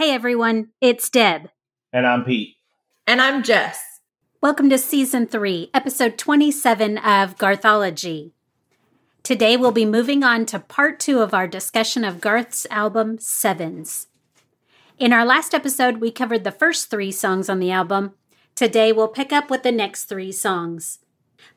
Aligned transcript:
Hey 0.00 0.12
everyone, 0.12 0.68
it's 0.80 1.10
Deb. 1.10 1.50
And 1.92 2.06
I'm 2.06 2.24
Pete. 2.24 2.56
And 3.06 3.20
I'm 3.20 3.42
Jess. 3.42 4.00
Welcome 4.40 4.70
to 4.70 4.78
Season 4.78 5.26
3, 5.26 5.68
Episode 5.74 6.16
27 6.16 6.96
of 6.96 7.36
Garthology. 7.36 8.30
Today 9.22 9.58
we'll 9.58 9.72
be 9.72 9.84
moving 9.84 10.24
on 10.24 10.46
to 10.46 10.58
part 10.58 11.00
two 11.00 11.18
of 11.18 11.34
our 11.34 11.46
discussion 11.46 12.02
of 12.02 12.22
Garth's 12.22 12.66
album, 12.70 13.18
Sevens. 13.18 14.06
In 14.98 15.12
our 15.12 15.26
last 15.26 15.52
episode, 15.52 15.98
we 15.98 16.10
covered 16.10 16.44
the 16.44 16.50
first 16.50 16.88
three 16.88 17.12
songs 17.12 17.50
on 17.50 17.58
the 17.58 17.70
album. 17.70 18.14
Today 18.54 18.92
we'll 18.92 19.06
pick 19.06 19.34
up 19.34 19.50
with 19.50 19.62
the 19.64 19.70
next 19.70 20.04
three 20.04 20.32
songs. 20.32 21.00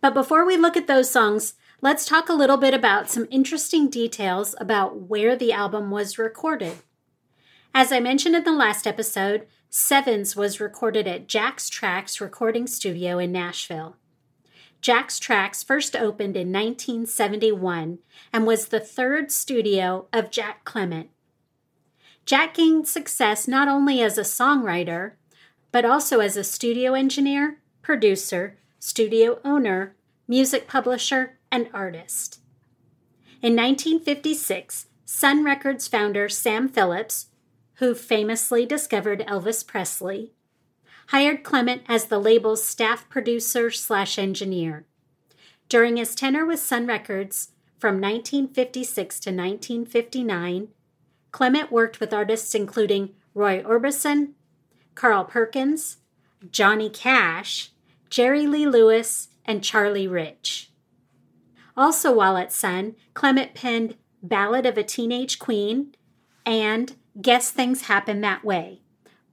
But 0.02 0.14
before 0.14 0.46
we 0.46 0.58
look 0.58 0.76
at 0.76 0.88
those 0.88 1.10
songs, 1.10 1.54
let's 1.80 2.06
talk 2.06 2.28
a 2.28 2.34
little 2.34 2.58
bit 2.58 2.74
about 2.74 3.10
some 3.10 3.26
interesting 3.32 3.90
details 3.90 4.54
about 4.60 5.04
where 5.04 5.38
the 5.38 5.54
album 5.54 5.92
was 5.92 6.20
recorded. 6.20 6.80
As 7.76 7.92
I 7.92 8.00
mentioned 8.00 8.36
in 8.36 8.44
the 8.44 8.52
last 8.52 8.86
episode, 8.86 9.48
Sevens 9.68 10.36
was 10.36 10.60
recorded 10.60 11.08
at 11.08 11.28
Jack's 11.28 11.70
Tracks 11.70 12.22
recording 12.22 12.68
studio 12.68 13.18
in 13.18 13.32
Nashville. 13.32 13.96
Jack's 14.80 15.18
Tracks 15.18 15.64
first 15.64 15.96
opened 15.96 16.38
in 16.38 16.52
1971 16.52 17.98
and 18.32 18.46
was 18.46 18.68
the 18.68 18.80
third 18.80 19.32
studio 19.32 20.08
of 20.14 20.30
Jack 20.30 20.66
Clement. 20.66 21.10
Jack 22.26 22.54
gained 22.54 22.88
success 22.88 23.48
not 23.48 23.68
only 23.68 24.02
as 24.02 24.20
a 24.20 24.22
songwriter, 24.22 25.14
but 25.72 25.84
also 25.84 26.20
as 26.20 26.38
a 26.38 26.44
studio 26.44 26.94
engineer, 26.94 27.58
producer, 27.82 28.56
studio 28.78 29.40
owner, 29.44 29.96
music 30.28 30.68
publisher, 30.68 31.40
and 31.52 31.70
artist. 31.74 32.40
In 33.42 33.56
1956, 33.56 34.86
Sun 35.06 35.44
Records 35.44 35.88
founder 35.88 36.30
Sam 36.30 36.70
Phillips, 36.70 37.28
who 37.84 37.94
famously 37.94 38.66
discovered 38.66 39.20
Elvis 39.28 39.68
Presley, 39.68 40.32
hired 41.08 41.44
Clement 41.44 41.82
as 41.90 42.06
the 42.06 42.18
label's 42.18 42.64
staff 42.64 43.10
producer 43.10 43.70
slash 43.70 44.18
engineer. 44.18 44.86
During 45.68 45.98
his 45.98 46.16
tenure 46.16 46.46
with 46.46 46.62
Sun 46.62 46.88
Records 46.88 47.52
from 47.78 48.00
1956 48.00 49.20
to 49.20 49.32
1959, 49.32 50.70
Clement 51.34 51.74
worked 51.74 52.00
with 52.00 52.14
artists 52.14 52.56
including 52.56 53.10
Roy 53.34 53.62
Orbison, 53.62 54.30
Carl 54.96 55.26
Perkins, 55.26 55.98
Johnny 56.50 56.90
Cash, 56.90 57.72
Jerry 58.10 58.48
Lee 58.48 58.66
Lewis, 58.66 59.28
and 59.44 59.62
Charlie 59.62 60.08
Rich. 60.08 60.72
Also, 61.76 62.14
while 62.14 62.38
at 62.38 62.54
Sun, 62.54 62.96
Clement 63.14 63.54
penned 63.54 63.98
Ballad 64.22 64.66
of 64.66 64.78
a 64.78 64.84
Teenage 64.84 65.38
Queen 65.38 65.94
and 66.46 66.96
Guess 67.22 67.52
Things 67.52 67.84
Happen 67.84 68.22
That 68.22 68.44
Way, 68.44 68.82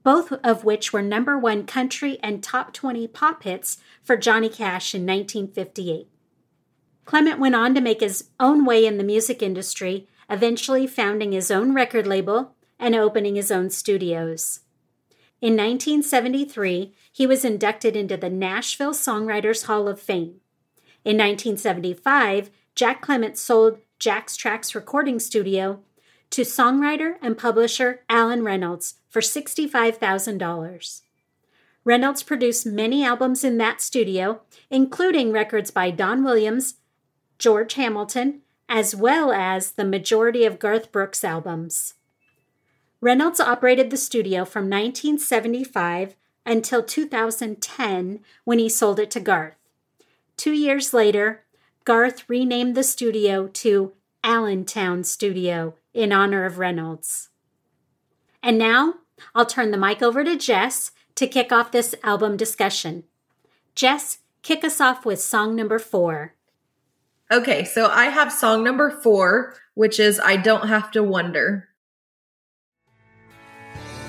both 0.03 0.31
of 0.43 0.63
which 0.63 0.93
were 0.93 1.01
number 1.01 1.35
one 1.35 1.65
country 1.65 2.19
and 2.21 2.43
top 2.43 2.73
20 2.73 3.07
pop 3.07 3.41
hits 3.41 3.79
for 4.03 4.15
Johnny 4.15 4.49
Cash 4.49 4.93
in 4.93 5.01
1958. 5.01 6.07
Clement 7.05 7.39
went 7.39 7.55
on 7.55 7.73
to 7.73 7.81
make 7.81 8.01
his 8.01 8.29
own 8.39 8.65
way 8.65 8.85
in 8.85 8.99
the 8.99 9.03
music 9.03 9.41
industry, 9.41 10.07
eventually 10.29 10.85
founding 10.85 11.31
his 11.31 11.49
own 11.49 11.73
record 11.73 12.05
label 12.05 12.55
and 12.77 12.93
opening 12.93 13.33
his 13.33 13.51
own 13.51 13.71
studios. 13.71 14.59
In 15.41 15.53
1973, 15.53 16.93
he 17.11 17.25
was 17.25 17.43
inducted 17.43 17.95
into 17.95 18.15
the 18.15 18.29
Nashville 18.29 18.93
Songwriters 18.93 19.65
Hall 19.65 19.87
of 19.87 19.99
Fame. 19.99 20.39
In 21.03 21.17
1975, 21.17 22.51
Jack 22.75 23.01
Clement 23.01 23.39
sold 23.39 23.79
Jack's 23.97 24.35
Tracks 24.35 24.75
recording 24.75 25.19
studio 25.19 25.81
to 26.31 26.41
songwriter 26.41 27.15
and 27.21 27.37
publisher 27.37 28.01
Allen 28.09 28.43
Reynolds 28.43 28.95
for 29.07 29.21
$65,000. 29.21 31.01
Reynolds 31.83 32.23
produced 32.23 32.65
many 32.65 33.03
albums 33.03 33.43
in 33.43 33.57
that 33.57 33.81
studio, 33.81 34.41
including 34.69 35.31
records 35.31 35.71
by 35.71 35.91
Don 35.91 36.23
Williams, 36.23 36.75
George 37.37 37.73
Hamilton, 37.73 38.41
as 38.69 38.95
well 38.95 39.31
as 39.31 39.71
the 39.71 39.83
majority 39.83 40.45
of 40.45 40.59
Garth 40.59 40.91
Brooks 40.91 41.23
albums. 41.23 41.95
Reynolds 43.01 43.39
operated 43.39 43.89
the 43.89 43.97
studio 43.97 44.45
from 44.45 44.65
1975 44.65 46.15
until 46.45 46.83
2010 46.83 48.19
when 48.43 48.59
he 48.59 48.69
sold 48.69 48.99
it 48.99 49.11
to 49.11 49.19
Garth. 49.19 49.55
Two 50.37 50.53
years 50.53 50.93
later, 50.93 51.43
Garth 51.83 52.29
renamed 52.29 52.75
the 52.75 52.83
studio 52.83 53.47
to 53.47 53.93
Allentown 54.23 55.03
Studio 55.03 55.75
in 55.93 56.11
honor 56.11 56.45
of 56.45 56.57
Reynolds. 56.57 57.29
And 58.43 58.57
now 58.57 58.95
I'll 59.35 59.45
turn 59.45 59.71
the 59.71 59.77
mic 59.77 60.01
over 60.01 60.23
to 60.23 60.35
Jess 60.35 60.91
to 61.15 61.27
kick 61.27 61.51
off 61.51 61.71
this 61.71 61.95
album 62.03 62.37
discussion. 62.37 63.03
Jess, 63.75 64.19
kick 64.41 64.63
us 64.63 64.81
off 64.81 65.05
with 65.05 65.21
song 65.21 65.55
number 65.55 65.79
four. 65.79 66.35
Okay, 67.31 67.63
so 67.63 67.87
I 67.87 68.05
have 68.05 68.31
song 68.31 68.63
number 68.63 68.89
four, 68.89 69.55
which 69.73 69.99
is 69.99 70.19
I 70.19 70.35
Don't 70.35 70.67
Have 70.67 70.91
to 70.91 71.03
Wonder. 71.03 71.69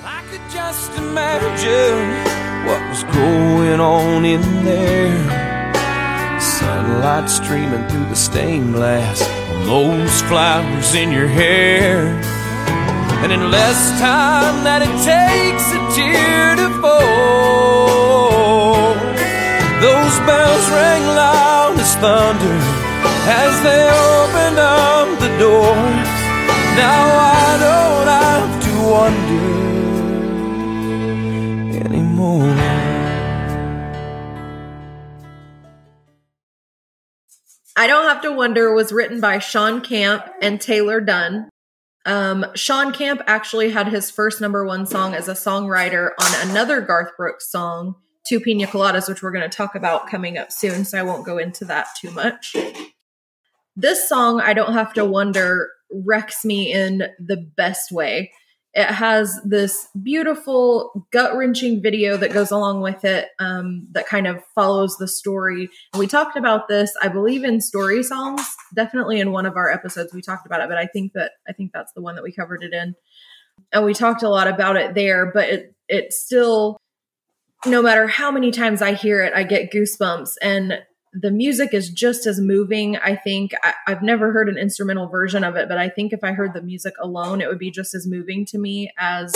I 0.04 0.24
could 0.28 0.50
just 0.50 0.90
imagine 0.98 2.42
what 2.66 2.88
was 2.88 3.04
going 3.14 3.80
on 3.80 4.24
in 4.24 4.40
there. 4.64 6.40
Sunlight 6.40 7.30
streaming 7.30 7.86
through 7.88 8.06
the 8.06 8.16
stained 8.16 8.74
glass 8.74 9.22
on 9.22 9.41
those 9.64 10.22
flowers 10.22 10.94
in 10.94 11.12
your 11.12 11.28
hair. 11.28 12.06
And 13.22 13.32
in 13.32 13.50
less 13.50 13.90
time 14.00 14.64
than 14.64 14.82
it 14.82 15.04
takes 15.04 15.72
a 15.72 15.78
tear 15.94 16.56
to 16.56 16.68
fall, 16.80 18.94
those 19.80 20.18
bells 20.26 20.70
rang 20.70 21.06
loud 21.06 21.78
as 21.78 21.94
thunder 21.96 22.58
as 23.44 23.62
they 23.62 23.88
opened 24.10 24.58
up 24.58 25.18
the 25.20 25.28
door. 25.38 25.76
Now 26.74 27.04
I 27.38 27.58
don't 27.66 28.08
have 28.20 28.50
to 28.64 28.72
wonder 28.90 29.61
I 37.82 37.88
Don't 37.88 38.04
Have 38.04 38.22
to 38.22 38.30
Wonder 38.30 38.72
was 38.72 38.92
written 38.92 39.20
by 39.20 39.40
Shawn 39.40 39.80
Camp 39.80 40.24
and 40.40 40.60
Taylor 40.60 41.00
Dunn. 41.00 41.48
Um, 42.06 42.46
Shawn 42.54 42.92
Camp 42.92 43.22
actually 43.26 43.72
had 43.72 43.88
his 43.88 44.08
first 44.08 44.40
number 44.40 44.64
one 44.64 44.86
song 44.86 45.14
as 45.14 45.26
a 45.26 45.32
songwriter 45.32 46.10
on 46.16 46.48
another 46.48 46.80
Garth 46.80 47.10
Brooks 47.16 47.50
song, 47.50 47.96
Two 48.24 48.38
Pina 48.38 48.68
Coladas, 48.68 49.08
which 49.08 49.20
we're 49.20 49.32
going 49.32 49.50
to 49.50 49.56
talk 49.56 49.74
about 49.74 50.06
coming 50.06 50.38
up 50.38 50.52
soon, 50.52 50.84
so 50.84 50.96
I 50.96 51.02
won't 51.02 51.26
go 51.26 51.38
into 51.38 51.64
that 51.64 51.88
too 52.00 52.12
much. 52.12 52.54
This 53.74 54.08
song, 54.08 54.40
I 54.40 54.54
Don't 54.54 54.74
Have 54.74 54.94
to 54.94 55.04
Wonder, 55.04 55.68
wrecks 55.90 56.44
me 56.44 56.72
in 56.72 57.08
the 57.18 57.38
best 57.56 57.90
way. 57.90 58.30
It 58.74 58.86
has 58.86 59.38
this 59.44 59.88
beautiful, 60.02 61.06
gut 61.10 61.36
wrenching 61.36 61.82
video 61.82 62.16
that 62.16 62.32
goes 62.32 62.50
along 62.50 62.80
with 62.80 63.04
it 63.04 63.28
um, 63.38 63.86
that 63.92 64.06
kind 64.06 64.26
of 64.26 64.42
follows 64.54 64.96
the 64.96 65.06
story. 65.06 65.68
And 65.92 66.00
we 66.00 66.06
talked 66.06 66.38
about 66.38 66.68
this, 66.68 66.94
I 67.02 67.08
believe, 67.08 67.44
in 67.44 67.60
story 67.60 68.02
songs. 68.02 68.42
Definitely 68.74 69.20
in 69.20 69.30
one 69.30 69.44
of 69.44 69.56
our 69.56 69.70
episodes, 69.70 70.14
we 70.14 70.22
talked 70.22 70.46
about 70.46 70.62
it. 70.62 70.70
But 70.70 70.78
I 70.78 70.86
think 70.86 71.12
that 71.12 71.32
I 71.46 71.52
think 71.52 71.72
that's 71.72 71.92
the 71.92 72.00
one 72.00 72.14
that 72.14 72.24
we 72.24 72.32
covered 72.32 72.62
it 72.62 72.72
in, 72.72 72.94
and 73.72 73.84
we 73.84 73.92
talked 73.92 74.22
a 74.22 74.30
lot 74.30 74.48
about 74.48 74.76
it 74.76 74.94
there. 74.94 75.30
But 75.30 75.48
it 75.50 75.74
it 75.88 76.12
still, 76.14 76.78
no 77.66 77.82
matter 77.82 78.06
how 78.06 78.30
many 78.30 78.52
times 78.52 78.80
I 78.80 78.94
hear 78.94 79.22
it, 79.22 79.34
I 79.34 79.42
get 79.42 79.70
goosebumps. 79.70 80.30
And 80.40 80.78
the 81.12 81.30
music 81.30 81.74
is 81.74 81.90
just 81.90 82.26
as 82.26 82.40
moving. 82.40 82.96
I 82.96 83.16
think 83.16 83.52
I, 83.62 83.74
have 83.86 84.02
never 84.02 84.32
heard 84.32 84.48
an 84.48 84.58
instrumental 84.58 85.08
version 85.08 85.44
of 85.44 85.56
it, 85.56 85.68
but 85.68 85.78
I 85.78 85.88
think 85.88 86.12
if 86.12 86.24
I 86.24 86.32
heard 86.32 86.54
the 86.54 86.62
music 86.62 86.94
alone, 87.00 87.40
it 87.40 87.48
would 87.48 87.58
be 87.58 87.70
just 87.70 87.94
as 87.94 88.06
moving 88.06 88.46
to 88.46 88.58
me 88.58 88.92
as 88.98 89.34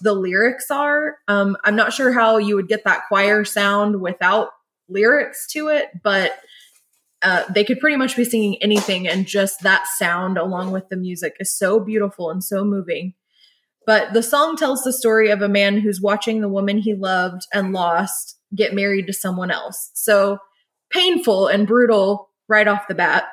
the 0.00 0.12
lyrics 0.12 0.70
are. 0.70 1.16
Um, 1.26 1.56
I'm 1.64 1.76
not 1.76 1.92
sure 1.92 2.12
how 2.12 2.36
you 2.38 2.56
would 2.56 2.68
get 2.68 2.84
that 2.84 3.02
choir 3.08 3.44
sound 3.44 4.00
without 4.00 4.50
lyrics 4.88 5.46
to 5.52 5.68
it, 5.68 5.88
but 6.02 6.32
Uh, 7.22 7.44
they 7.48 7.64
could 7.64 7.80
pretty 7.80 7.96
much 7.96 8.14
be 8.14 8.24
singing 8.24 8.62
anything, 8.62 9.08
and 9.08 9.26
just 9.26 9.62
that 9.62 9.86
sound 9.96 10.36
along 10.36 10.70
with 10.70 10.86
the 10.90 10.96
music 10.96 11.34
is 11.40 11.50
so 11.50 11.80
beautiful 11.80 12.30
and 12.30 12.44
so 12.44 12.62
moving. 12.62 13.14
But 13.86 14.12
the 14.12 14.22
song 14.22 14.54
tells 14.54 14.82
the 14.82 14.92
story 14.92 15.30
of 15.30 15.40
a 15.40 15.48
man 15.48 15.80
who's 15.80 16.00
watching 16.00 16.40
the 16.40 16.48
woman 16.48 16.76
he 16.78 16.94
loved 16.94 17.46
and 17.54 17.72
lost 17.72 18.38
get 18.54 18.74
married 18.74 19.06
to 19.06 19.14
someone 19.14 19.50
else. 19.50 19.90
So 19.94 20.38
painful 20.90 21.48
and 21.48 21.66
brutal 21.66 22.30
right 22.48 22.68
off 22.68 22.88
the 22.88 22.94
bat. 22.94 23.24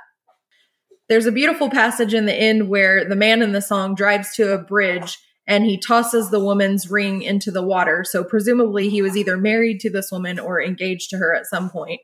There's 1.09 1.25
a 1.25 1.31
beautiful 1.31 1.69
passage 1.69 2.13
in 2.13 2.25
the 2.25 2.33
end 2.33 2.69
where 2.69 3.07
the 3.07 3.15
man 3.15 3.41
in 3.41 3.51
the 3.51 3.61
song 3.61 3.95
drives 3.95 4.35
to 4.35 4.53
a 4.53 4.57
bridge 4.57 5.17
and 5.45 5.65
he 5.65 5.77
tosses 5.77 6.29
the 6.29 6.39
woman's 6.39 6.89
ring 6.89 7.21
into 7.21 7.51
the 7.51 7.63
water. 7.63 8.03
So 8.03 8.23
presumably 8.23 8.89
he 8.89 9.01
was 9.01 9.17
either 9.17 9.37
married 9.37 9.79
to 9.81 9.89
this 9.89 10.11
woman 10.11 10.39
or 10.39 10.61
engaged 10.61 11.09
to 11.09 11.17
her 11.17 11.35
at 11.35 11.45
some 11.45 11.69
point. 11.69 11.99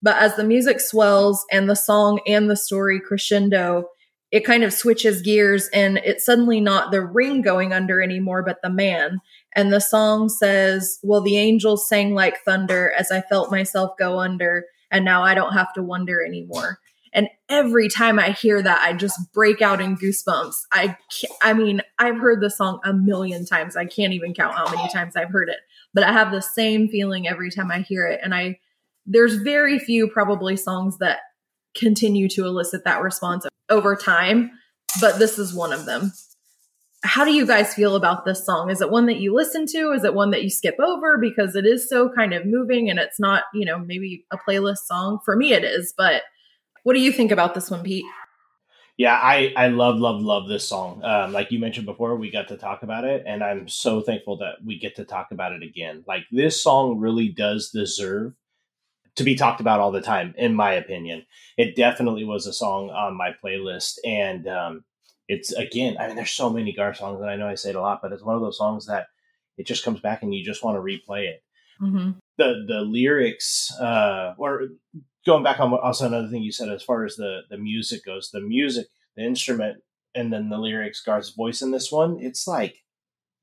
But 0.00 0.16
as 0.18 0.36
the 0.36 0.44
music 0.44 0.80
swells 0.80 1.44
and 1.50 1.68
the 1.68 1.74
song 1.74 2.20
and 2.26 2.48
the 2.48 2.56
story 2.56 3.00
crescendo, 3.00 3.88
it 4.30 4.44
kind 4.44 4.62
of 4.62 4.72
switches 4.72 5.22
gears 5.22 5.68
and 5.72 5.98
it's 5.98 6.26
suddenly 6.26 6.60
not 6.60 6.90
the 6.90 7.00
ring 7.00 7.40
going 7.40 7.72
under 7.72 8.02
anymore, 8.02 8.42
but 8.42 8.58
the 8.62 8.70
man. 8.70 9.20
And 9.54 9.72
the 9.72 9.80
song 9.80 10.28
says, 10.28 10.98
Well, 11.02 11.20
the 11.20 11.38
angels 11.38 11.88
sang 11.88 12.14
like 12.14 12.44
thunder 12.44 12.92
as 12.98 13.10
I 13.10 13.22
felt 13.22 13.50
myself 13.50 13.92
go 13.98 14.18
under, 14.18 14.64
and 14.94 15.04
now 15.04 15.24
I 15.24 15.34
don't 15.34 15.52
have 15.52 15.72
to 15.74 15.82
wonder 15.82 16.24
anymore. 16.24 16.78
And 17.12 17.28
every 17.48 17.88
time 17.88 18.18
I 18.18 18.30
hear 18.30 18.62
that, 18.62 18.80
I 18.80 18.92
just 18.92 19.18
break 19.32 19.60
out 19.60 19.80
in 19.80 19.96
goosebumps. 19.96 20.54
I, 20.72 20.96
I 21.42 21.52
mean, 21.52 21.82
I've 21.98 22.16
heard 22.16 22.40
the 22.40 22.50
song 22.50 22.80
a 22.84 22.92
million 22.92 23.44
times. 23.44 23.76
I 23.76 23.86
can't 23.86 24.12
even 24.12 24.34
count 24.34 24.54
how 24.54 24.68
many 24.70 24.88
times 24.88 25.16
I've 25.16 25.30
heard 25.30 25.48
it, 25.48 25.58
but 25.92 26.04
I 26.04 26.12
have 26.12 26.30
the 26.30 26.40
same 26.40 26.88
feeling 26.88 27.28
every 27.28 27.50
time 27.50 27.70
I 27.70 27.80
hear 27.80 28.06
it. 28.06 28.20
And 28.22 28.34
I, 28.34 28.58
there's 29.04 29.34
very 29.36 29.78
few 29.78 30.08
probably 30.08 30.56
songs 30.56 30.98
that 30.98 31.18
continue 31.76 32.28
to 32.30 32.46
elicit 32.46 32.84
that 32.84 33.02
response 33.02 33.46
over 33.68 33.96
time, 33.96 34.52
but 35.00 35.18
this 35.18 35.38
is 35.38 35.52
one 35.52 35.72
of 35.72 35.86
them. 35.86 36.12
How 37.04 37.24
do 37.24 37.32
you 37.32 37.46
guys 37.46 37.74
feel 37.74 37.96
about 37.96 38.24
this 38.24 38.44
song? 38.44 38.70
Is 38.70 38.80
it 38.80 38.90
one 38.90 39.04
that 39.06 39.20
you 39.20 39.34
listen 39.34 39.66
to? 39.66 39.92
Is 39.92 40.04
it 40.04 40.14
one 40.14 40.30
that 40.30 40.42
you 40.42 40.48
skip 40.48 40.76
over 40.80 41.18
because 41.18 41.54
it 41.54 41.66
is 41.66 41.86
so 41.86 42.08
kind 42.08 42.32
of 42.32 42.46
moving 42.46 42.88
and 42.88 42.98
it's 42.98 43.20
not, 43.20 43.44
you 43.52 43.66
know, 43.66 43.78
maybe 43.78 44.24
a 44.32 44.38
playlist 44.38 44.86
song? 44.86 45.18
For 45.22 45.36
me, 45.36 45.52
it 45.52 45.64
is, 45.64 45.92
but 45.96 46.22
what 46.82 46.94
do 46.94 47.00
you 47.00 47.12
think 47.12 47.30
about 47.30 47.54
this 47.54 47.70
one, 47.70 47.82
Pete? 47.82 48.06
Yeah, 48.96 49.20
I, 49.20 49.52
I 49.56 49.68
love, 49.68 49.96
love, 49.96 50.22
love 50.22 50.48
this 50.48 50.66
song. 50.66 51.02
Um, 51.04 51.32
like 51.32 51.50
you 51.50 51.58
mentioned 51.58 51.84
before, 51.84 52.16
we 52.16 52.30
got 52.30 52.48
to 52.48 52.56
talk 52.56 52.82
about 52.82 53.04
it, 53.04 53.24
and 53.26 53.42
I'm 53.42 53.68
so 53.68 54.00
thankful 54.00 54.38
that 54.38 54.64
we 54.64 54.78
get 54.78 54.96
to 54.96 55.04
talk 55.04 55.28
about 55.30 55.52
it 55.52 55.62
again. 55.62 56.04
Like, 56.06 56.22
this 56.30 56.62
song 56.62 56.98
really 56.98 57.28
does 57.28 57.70
deserve 57.70 58.34
to 59.16 59.24
be 59.24 59.34
talked 59.34 59.60
about 59.60 59.80
all 59.80 59.92
the 59.92 60.00
time, 60.00 60.34
in 60.38 60.54
my 60.54 60.72
opinion. 60.72 61.26
It 61.56 61.76
definitely 61.76 62.24
was 62.24 62.46
a 62.46 62.52
song 62.52 62.90
on 62.90 63.16
my 63.16 63.34
playlist. 63.44 63.98
And 64.04 64.46
um, 64.46 64.84
it's, 65.28 65.52
again, 65.52 65.96
I 65.98 66.06
mean, 66.06 66.16
there's 66.16 66.30
so 66.30 66.50
many 66.50 66.72
Gar 66.72 66.94
songs, 66.94 67.20
and 67.20 67.30
I 67.30 67.36
know 67.36 67.48
I 67.48 67.54
say 67.54 67.70
it 67.70 67.76
a 67.76 67.80
lot, 67.80 68.00
but 68.02 68.12
it's 68.12 68.22
one 68.22 68.34
of 68.34 68.42
those 68.42 68.58
songs 68.58 68.86
that 68.86 69.06
it 69.56 69.66
just 69.66 69.84
comes 69.84 70.00
back 70.00 70.22
and 70.22 70.34
you 70.34 70.44
just 70.44 70.62
want 70.64 70.76
to 70.76 70.82
replay 70.82 71.28
it. 71.28 71.42
Mm-hmm. 71.80 72.12
The 72.38 72.64
the 72.66 72.80
lyrics, 72.80 73.72
uh, 73.80 74.34
or 74.38 74.68
going 75.26 75.42
back 75.42 75.60
on 75.60 75.72
also 75.74 76.06
another 76.06 76.28
thing 76.28 76.42
you 76.42 76.52
said 76.52 76.68
as 76.68 76.82
far 76.82 77.04
as 77.04 77.16
the 77.16 77.42
the 77.50 77.58
music 77.58 78.04
goes, 78.04 78.30
the 78.30 78.40
music, 78.40 78.86
the 79.16 79.24
instrument, 79.24 79.78
and 80.14 80.32
then 80.32 80.48
the 80.48 80.58
lyrics, 80.58 81.02
Gar's 81.02 81.30
voice 81.30 81.62
in 81.62 81.70
this 81.70 81.90
one, 81.90 82.18
it's 82.20 82.46
like 82.46 82.82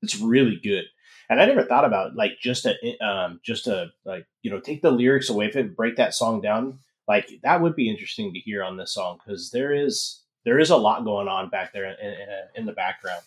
it's 0.02 0.18
really 0.18 0.58
good. 0.62 0.84
And 1.28 1.40
I 1.40 1.46
never 1.46 1.64
thought 1.64 1.84
about 1.84 2.14
like 2.16 2.32
just 2.40 2.66
a 2.66 3.04
um 3.04 3.40
just 3.42 3.66
a 3.66 3.92
like 4.04 4.26
you 4.42 4.50
know 4.50 4.60
take 4.60 4.82
the 4.82 4.90
lyrics 4.90 5.28
away 5.28 5.50
from 5.50 5.60
it, 5.62 5.76
break 5.76 5.96
that 5.96 6.14
song 6.14 6.40
down. 6.40 6.78
Like 7.08 7.28
that 7.42 7.60
would 7.60 7.76
be 7.76 7.90
interesting 7.90 8.32
to 8.32 8.38
hear 8.38 8.62
on 8.62 8.76
this 8.76 8.94
song 8.94 9.18
because 9.18 9.50
there 9.50 9.74
is 9.74 10.21
there 10.44 10.58
is 10.58 10.70
a 10.70 10.76
lot 10.76 11.04
going 11.04 11.28
on 11.28 11.48
back 11.48 11.72
there 11.72 11.84
in, 11.84 11.96
in, 12.00 12.16
in 12.56 12.66
the 12.66 12.72
background. 12.72 13.22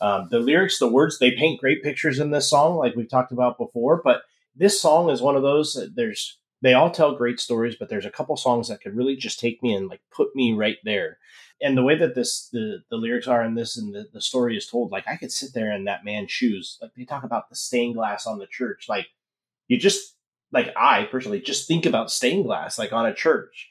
Um, 0.00 0.28
the 0.30 0.40
lyrics, 0.40 0.78
the 0.78 0.88
words, 0.88 1.18
they 1.18 1.30
paint 1.30 1.60
great 1.60 1.82
pictures 1.82 2.18
in 2.18 2.30
this 2.30 2.50
song, 2.50 2.76
like 2.76 2.96
we've 2.96 3.08
talked 3.08 3.32
about 3.32 3.56
before. 3.56 4.00
But 4.02 4.22
this 4.56 4.80
song 4.80 5.10
is 5.10 5.22
one 5.22 5.36
of 5.36 5.42
those 5.42 5.74
that 5.74 5.94
there's 5.94 6.38
they 6.60 6.74
all 6.74 6.90
tell 6.90 7.14
great 7.14 7.40
stories, 7.40 7.76
but 7.76 7.88
there's 7.88 8.06
a 8.06 8.10
couple 8.10 8.36
songs 8.36 8.68
that 8.68 8.80
could 8.80 8.96
really 8.96 9.16
just 9.16 9.40
take 9.40 9.62
me 9.62 9.74
and 9.74 9.88
like 9.88 10.00
put 10.14 10.34
me 10.34 10.52
right 10.52 10.78
there. 10.84 11.18
And 11.60 11.76
the 11.76 11.82
way 11.82 11.96
that 11.96 12.14
this 12.14 12.48
the 12.52 12.82
the 12.90 12.96
lyrics 12.96 13.28
are 13.28 13.44
in 13.44 13.54
this 13.54 13.76
and 13.76 13.94
the, 13.94 14.08
the 14.12 14.20
story 14.20 14.56
is 14.56 14.66
told, 14.66 14.90
like 14.90 15.06
I 15.06 15.16
could 15.16 15.30
sit 15.30 15.54
there 15.54 15.72
in 15.72 15.84
that 15.84 16.04
man's 16.04 16.32
shoes. 16.32 16.78
Like 16.82 16.92
they 16.96 17.04
talk 17.04 17.24
about 17.24 17.48
the 17.48 17.56
stained 17.56 17.94
glass 17.94 18.26
on 18.26 18.38
the 18.38 18.46
church. 18.46 18.86
Like 18.88 19.06
you 19.68 19.78
just 19.78 20.16
like 20.50 20.72
I 20.76 21.04
personally 21.04 21.40
just 21.40 21.68
think 21.68 21.86
about 21.86 22.10
stained 22.10 22.44
glass 22.44 22.78
like 22.78 22.92
on 22.92 23.06
a 23.06 23.14
church. 23.14 23.70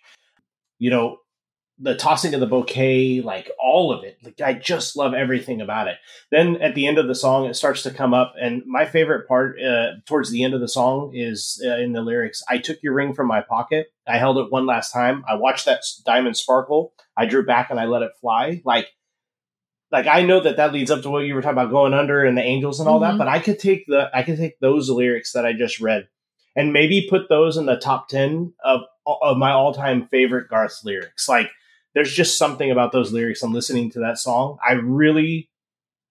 You 0.79 0.89
know, 0.89 1.17
the 1.83 1.95
tossing 1.95 2.33
of 2.35 2.39
the 2.39 2.45
bouquet, 2.45 3.21
like 3.21 3.51
all 3.59 3.91
of 3.91 4.03
it. 4.03 4.17
Like 4.23 4.39
I 4.39 4.53
just 4.53 4.95
love 4.95 5.13
everything 5.13 5.61
about 5.61 5.87
it. 5.87 5.97
Then 6.29 6.57
at 6.61 6.75
the 6.75 6.85
end 6.87 6.99
of 6.99 7.07
the 7.07 7.15
song, 7.15 7.45
it 7.45 7.55
starts 7.55 7.81
to 7.83 7.91
come 7.91 8.13
up, 8.13 8.35
and 8.39 8.63
my 8.67 8.85
favorite 8.85 9.27
part 9.27 9.57
uh, 9.61 9.93
towards 10.05 10.31
the 10.31 10.43
end 10.43 10.53
of 10.53 10.61
the 10.61 10.67
song 10.67 11.11
is 11.15 11.61
uh, 11.65 11.77
in 11.77 11.93
the 11.93 12.01
lyrics. 12.01 12.43
I 12.47 12.59
took 12.59 12.83
your 12.83 12.93
ring 12.93 13.13
from 13.13 13.27
my 13.27 13.41
pocket. 13.41 13.87
I 14.07 14.17
held 14.17 14.37
it 14.37 14.51
one 14.51 14.67
last 14.67 14.91
time. 14.91 15.23
I 15.27 15.35
watched 15.35 15.65
that 15.65 15.81
diamond 16.05 16.37
sparkle. 16.37 16.93
I 17.17 17.25
drew 17.25 17.45
back 17.45 17.71
and 17.71 17.79
I 17.79 17.85
let 17.85 18.03
it 18.03 18.11
fly. 18.21 18.61
Like, 18.63 18.87
like 19.91 20.05
I 20.05 20.21
know 20.21 20.39
that 20.39 20.57
that 20.57 20.73
leads 20.73 20.91
up 20.91 21.01
to 21.01 21.09
what 21.09 21.25
you 21.25 21.33
were 21.33 21.41
talking 21.41 21.57
about 21.57 21.71
going 21.71 21.93
under 21.93 22.23
and 22.23 22.37
the 22.37 22.43
angels 22.43 22.79
and 22.79 22.87
all 22.87 22.99
mm-hmm. 22.99 23.17
that. 23.17 23.23
But 23.23 23.27
I 23.27 23.39
could 23.39 23.57
take 23.57 23.85
the 23.87 24.09
I 24.13 24.21
could 24.21 24.37
take 24.37 24.59
those 24.59 24.89
lyrics 24.89 25.33
that 25.33 25.45
I 25.45 25.53
just 25.53 25.79
read 25.79 26.07
and 26.55 26.73
maybe 26.73 27.07
put 27.09 27.27
those 27.27 27.57
in 27.57 27.65
the 27.65 27.77
top 27.77 28.07
ten 28.07 28.53
of 28.63 28.81
of 29.05 29.37
my 29.37 29.51
all 29.51 29.73
time 29.73 30.07
favorite 30.11 30.47
Garth 30.47 30.79
lyrics. 30.83 31.27
Like 31.27 31.49
there's 31.93 32.13
just 32.13 32.37
something 32.37 32.71
about 32.71 32.91
those 32.91 33.11
lyrics 33.11 33.43
and 33.43 33.53
listening 33.53 33.91
to 33.91 33.99
that 33.99 34.17
song. 34.17 34.57
I 34.67 34.73
really, 34.73 35.49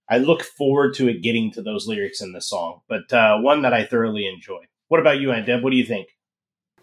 I 0.08 0.18
look 0.18 0.42
forward 0.42 0.94
to 0.94 1.08
it 1.08 1.22
getting 1.22 1.50
to 1.52 1.62
those 1.62 1.86
lyrics 1.86 2.20
in 2.20 2.32
the 2.32 2.40
song, 2.40 2.80
but 2.88 3.12
uh, 3.12 3.38
one 3.38 3.62
that 3.62 3.72
I 3.72 3.84
thoroughly 3.84 4.26
enjoy. 4.26 4.60
What 4.88 5.00
about 5.00 5.20
you, 5.20 5.32
Aunt 5.32 5.46
Deb? 5.46 5.62
What 5.62 5.70
do 5.70 5.76
you 5.76 5.86
think? 5.86 6.08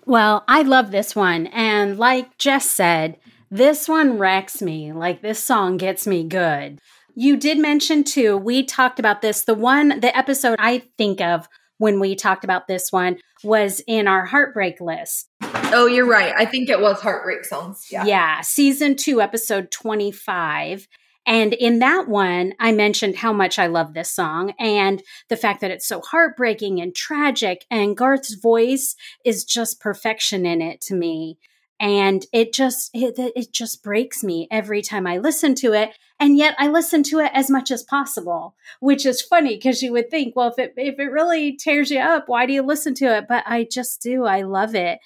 Well, 0.05 0.45
I 0.47 0.61
love 0.61 0.91
this 0.91 1.15
one. 1.15 1.47
And 1.47 1.99
like 1.99 2.37
Jess 2.37 2.69
said, 2.69 3.17
this 3.51 3.87
one 3.87 4.17
wrecks 4.17 4.61
me. 4.61 4.93
Like 4.93 5.21
this 5.21 5.43
song 5.43 5.77
gets 5.77 6.07
me 6.07 6.23
good. 6.23 6.79
You 7.15 7.35
did 7.35 7.57
mention 7.57 8.03
too, 8.03 8.37
we 8.37 8.63
talked 8.63 8.99
about 8.99 9.21
this. 9.21 9.43
The 9.43 9.55
one, 9.55 9.99
the 9.99 10.15
episode 10.15 10.55
I 10.59 10.83
think 10.97 11.19
of 11.19 11.49
when 11.77 11.99
we 11.99 12.15
talked 12.15 12.43
about 12.43 12.67
this 12.67 12.91
one 12.91 13.17
was 13.43 13.81
in 13.87 14.07
our 14.07 14.25
heartbreak 14.25 14.79
list. 14.79 15.29
Oh, 15.73 15.85
you're 15.85 16.07
right. 16.07 16.33
I 16.37 16.45
think 16.45 16.69
it 16.69 16.79
was 16.79 17.01
heartbreak 17.01 17.45
songs. 17.45 17.87
Yeah. 17.91 18.05
Yeah. 18.05 18.41
Season 18.41 18.95
two, 18.95 19.21
episode 19.21 19.71
25. 19.71 20.87
And 21.25 21.53
in 21.53 21.79
that 21.79 22.07
one, 22.07 22.53
I 22.57 22.71
mentioned 22.71 23.17
how 23.17 23.33
much 23.33 23.59
I 23.59 23.67
love 23.67 23.93
this 23.93 24.09
song 24.09 24.53
and 24.57 25.03
the 25.27 25.35
fact 25.35 25.59
that 25.59 25.71
it's 25.71 25.85
so 25.85 25.99
heartbreaking 25.99 26.79
and 26.79 26.95
tragic. 26.95 27.65
And 27.69 27.97
Garth's 27.97 28.35
voice 28.35 28.95
is 29.25 29.43
just 29.43 29.81
perfection 29.81 30.45
in 30.45 30.61
it 30.61 30.79
to 30.81 30.95
me 30.95 31.37
and 31.79 32.25
it 32.33 32.53
just 32.53 32.89
it, 32.93 33.15
it 33.17 33.51
just 33.53 33.83
breaks 33.83 34.23
me 34.23 34.47
every 34.49 34.81
time 34.81 35.05
i 35.05 35.17
listen 35.17 35.53
to 35.53 35.73
it 35.73 35.91
and 36.19 36.37
yet 36.37 36.55
i 36.57 36.67
listen 36.67 37.03
to 37.03 37.19
it 37.19 37.31
as 37.33 37.49
much 37.49 37.69
as 37.69 37.83
possible 37.83 38.55
which 38.79 39.05
is 39.05 39.21
funny 39.21 39.55
because 39.55 39.83
you 39.83 39.91
would 39.91 40.09
think 40.09 40.35
well 40.35 40.47
if 40.47 40.57
it 40.57 40.73
if 40.75 40.99
it 40.99 41.11
really 41.11 41.55
tears 41.55 41.91
you 41.91 41.99
up 41.99 42.23
why 42.27 42.45
do 42.45 42.53
you 42.53 42.63
listen 42.63 42.93
to 42.93 43.05
it 43.05 43.25
but 43.27 43.43
i 43.45 43.63
just 43.69 44.01
do 44.01 44.25
i 44.25 44.41
love 44.41 44.73
it 44.73 44.99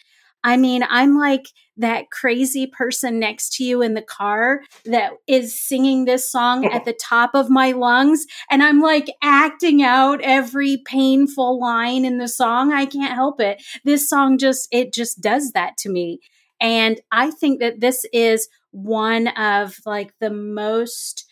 I 0.44 0.58
mean, 0.58 0.84
I'm 0.90 1.18
like 1.18 1.48
that 1.78 2.12
crazy 2.12 2.68
person 2.68 3.20
next 3.20 3.54
to 3.56 3.64
you 3.64 3.82
in 3.82 3.94
the 3.94 4.02
car 4.02 4.62
that 4.86 5.14
is 5.28 5.60
singing 5.60 6.06
this 6.06 6.32
song 6.32 6.66
at 6.66 6.86
the 6.86 6.94
top 6.94 7.32
of 7.34 7.50
my 7.50 7.72
lungs. 7.72 8.26
And 8.50 8.64
I'm 8.64 8.82
like 8.82 9.10
acting 9.22 9.82
out 9.82 10.22
every 10.22 10.82
painful 10.86 11.60
line 11.60 12.06
in 12.06 12.18
the 12.18 12.28
song. 12.28 12.72
I 12.72 12.86
can't 12.86 13.14
help 13.14 13.40
it. 13.40 13.64
This 13.84 14.10
song 14.10 14.38
just, 14.38 14.68
it 14.72 14.94
just 14.94 15.22
does 15.22 15.52
that 15.52 15.78
to 15.80 15.90
me. 15.90 16.20
And 16.60 17.02
I 17.12 17.32
think 17.32 17.60
that 17.60 17.80
this 17.80 18.06
is 18.14 18.48
one 18.72 19.28
of 19.30 19.78
like 19.86 20.14
the 20.20 20.30
most 20.30 21.26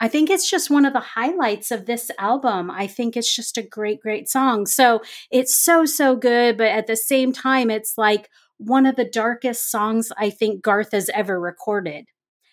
I 0.00 0.06
think 0.06 0.30
it's 0.30 0.48
just 0.48 0.70
one 0.70 0.84
of 0.84 0.92
the 0.92 1.00
highlights 1.00 1.72
of 1.72 1.86
this 1.86 2.10
album. 2.18 2.70
I 2.70 2.86
think 2.86 3.16
it's 3.16 3.34
just 3.34 3.58
a 3.58 3.62
great, 3.62 4.00
great 4.00 4.28
song. 4.28 4.66
So 4.66 5.02
it's 5.30 5.56
so, 5.56 5.84
so 5.86 6.14
good. 6.14 6.56
But 6.56 6.68
at 6.68 6.86
the 6.86 6.96
same 6.96 7.32
time, 7.32 7.68
it's 7.68 7.94
like 7.98 8.28
one 8.58 8.86
of 8.86 8.96
the 8.96 9.04
darkest 9.04 9.70
songs 9.70 10.12
I 10.16 10.30
think 10.30 10.62
Garth 10.62 10.92
has 10.92 11.10
ever 11.14 11.40
recorded. 11.40 12.06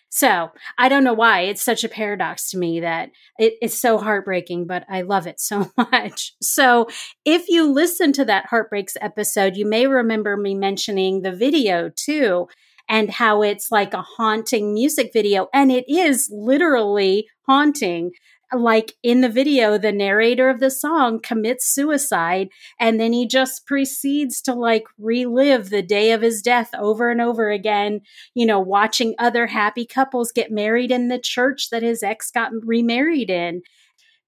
So 0.08 0.50
I 0.78 0.88
don't 0.88 1.04
know 1.04 1.12
why 1.12 1.40
it's 1.42 1.62
such 1.62 1.84
a 1.84 1.88
paradox 1.88 2.50
to 2.50 2.58
me 2.58 2.80
that 2.80 3.10
it, 3.38 3.54
it's 3.60 3.78
so 3.78 3.98
heartbreaking, 3.98 4.66
but 4.66 4.84
I 4.88 5.02
love 5.02 5.26
it 5.26 5.40
so 5.40 5.70
much. 5.76 6.32
So 6.40 6.86
if 7.24 7.48
you 7.48 7.70
listen 7.70 8.12
to 8.14 8.24
that 8.24 8.46
Heartbreaks 8.46 8.96
episode, 9.00 9.56
you 9.56 9.66
may 9.68 9.86
remember 9.86 10.36
me 10.36 10.54
mentioning 10.54 11.22
the 11.22 11.32
video 11.32 11.90
too 11.94 12.46
and 12.88 13.10
how 13.10 13.42
it's 13.42 13.70
like 13.70 13.94
a 13.94 14.02
haunting 14.02 14.72
music 14.72 15.10
video. 15.12 15.48
And 15.52 15.72
it 15.72 15.84
is 15.88 16.30
literally 16.32 17.26
haunting. 17.46 18.12
Like 18.54 18.92
in 19.02 19.20
the 19.20 19.28
video, 19.28 19.76
the 19.76 19.92
narrator 19.92 20.48
of 20.48 20.60
the 20.60 20.70
song 20.70 21.20
commits 21.20 21.66
suicide 21.66 22.48
and 22.78 23.00
then 23.00 23.12
he 23.12 23.26
just 23.26 23.66
proceeds 23.66 24.40
to 24.42 24.54
like 24.54 24.84
relive 24.98 25.70
the 25.70 25.82
day 25.82 26.12
of 26.12 26.22
his 26.22 26.42
death 26.42 26.70
over 26.78 27.10
and 27.10 27.20
over 27.20 27.50
again, 27.50 28.00
you 28.34 28.46
know, 28.46 28.60
watching 28.60 29.14
other 29.18 29.48
happy 29.48 29.84
couples 29.84 30.32
get 30.32 30.50
married 30.50 30.92
in 30.92 31.08
the 31.08 31.18
church 31.18 31.70
that 31.70 31.82
his 31.82 32.02
ex 32.02 32.30
got 32.30 32.52
remarried 32.62 33.30
in. 33.30 33.62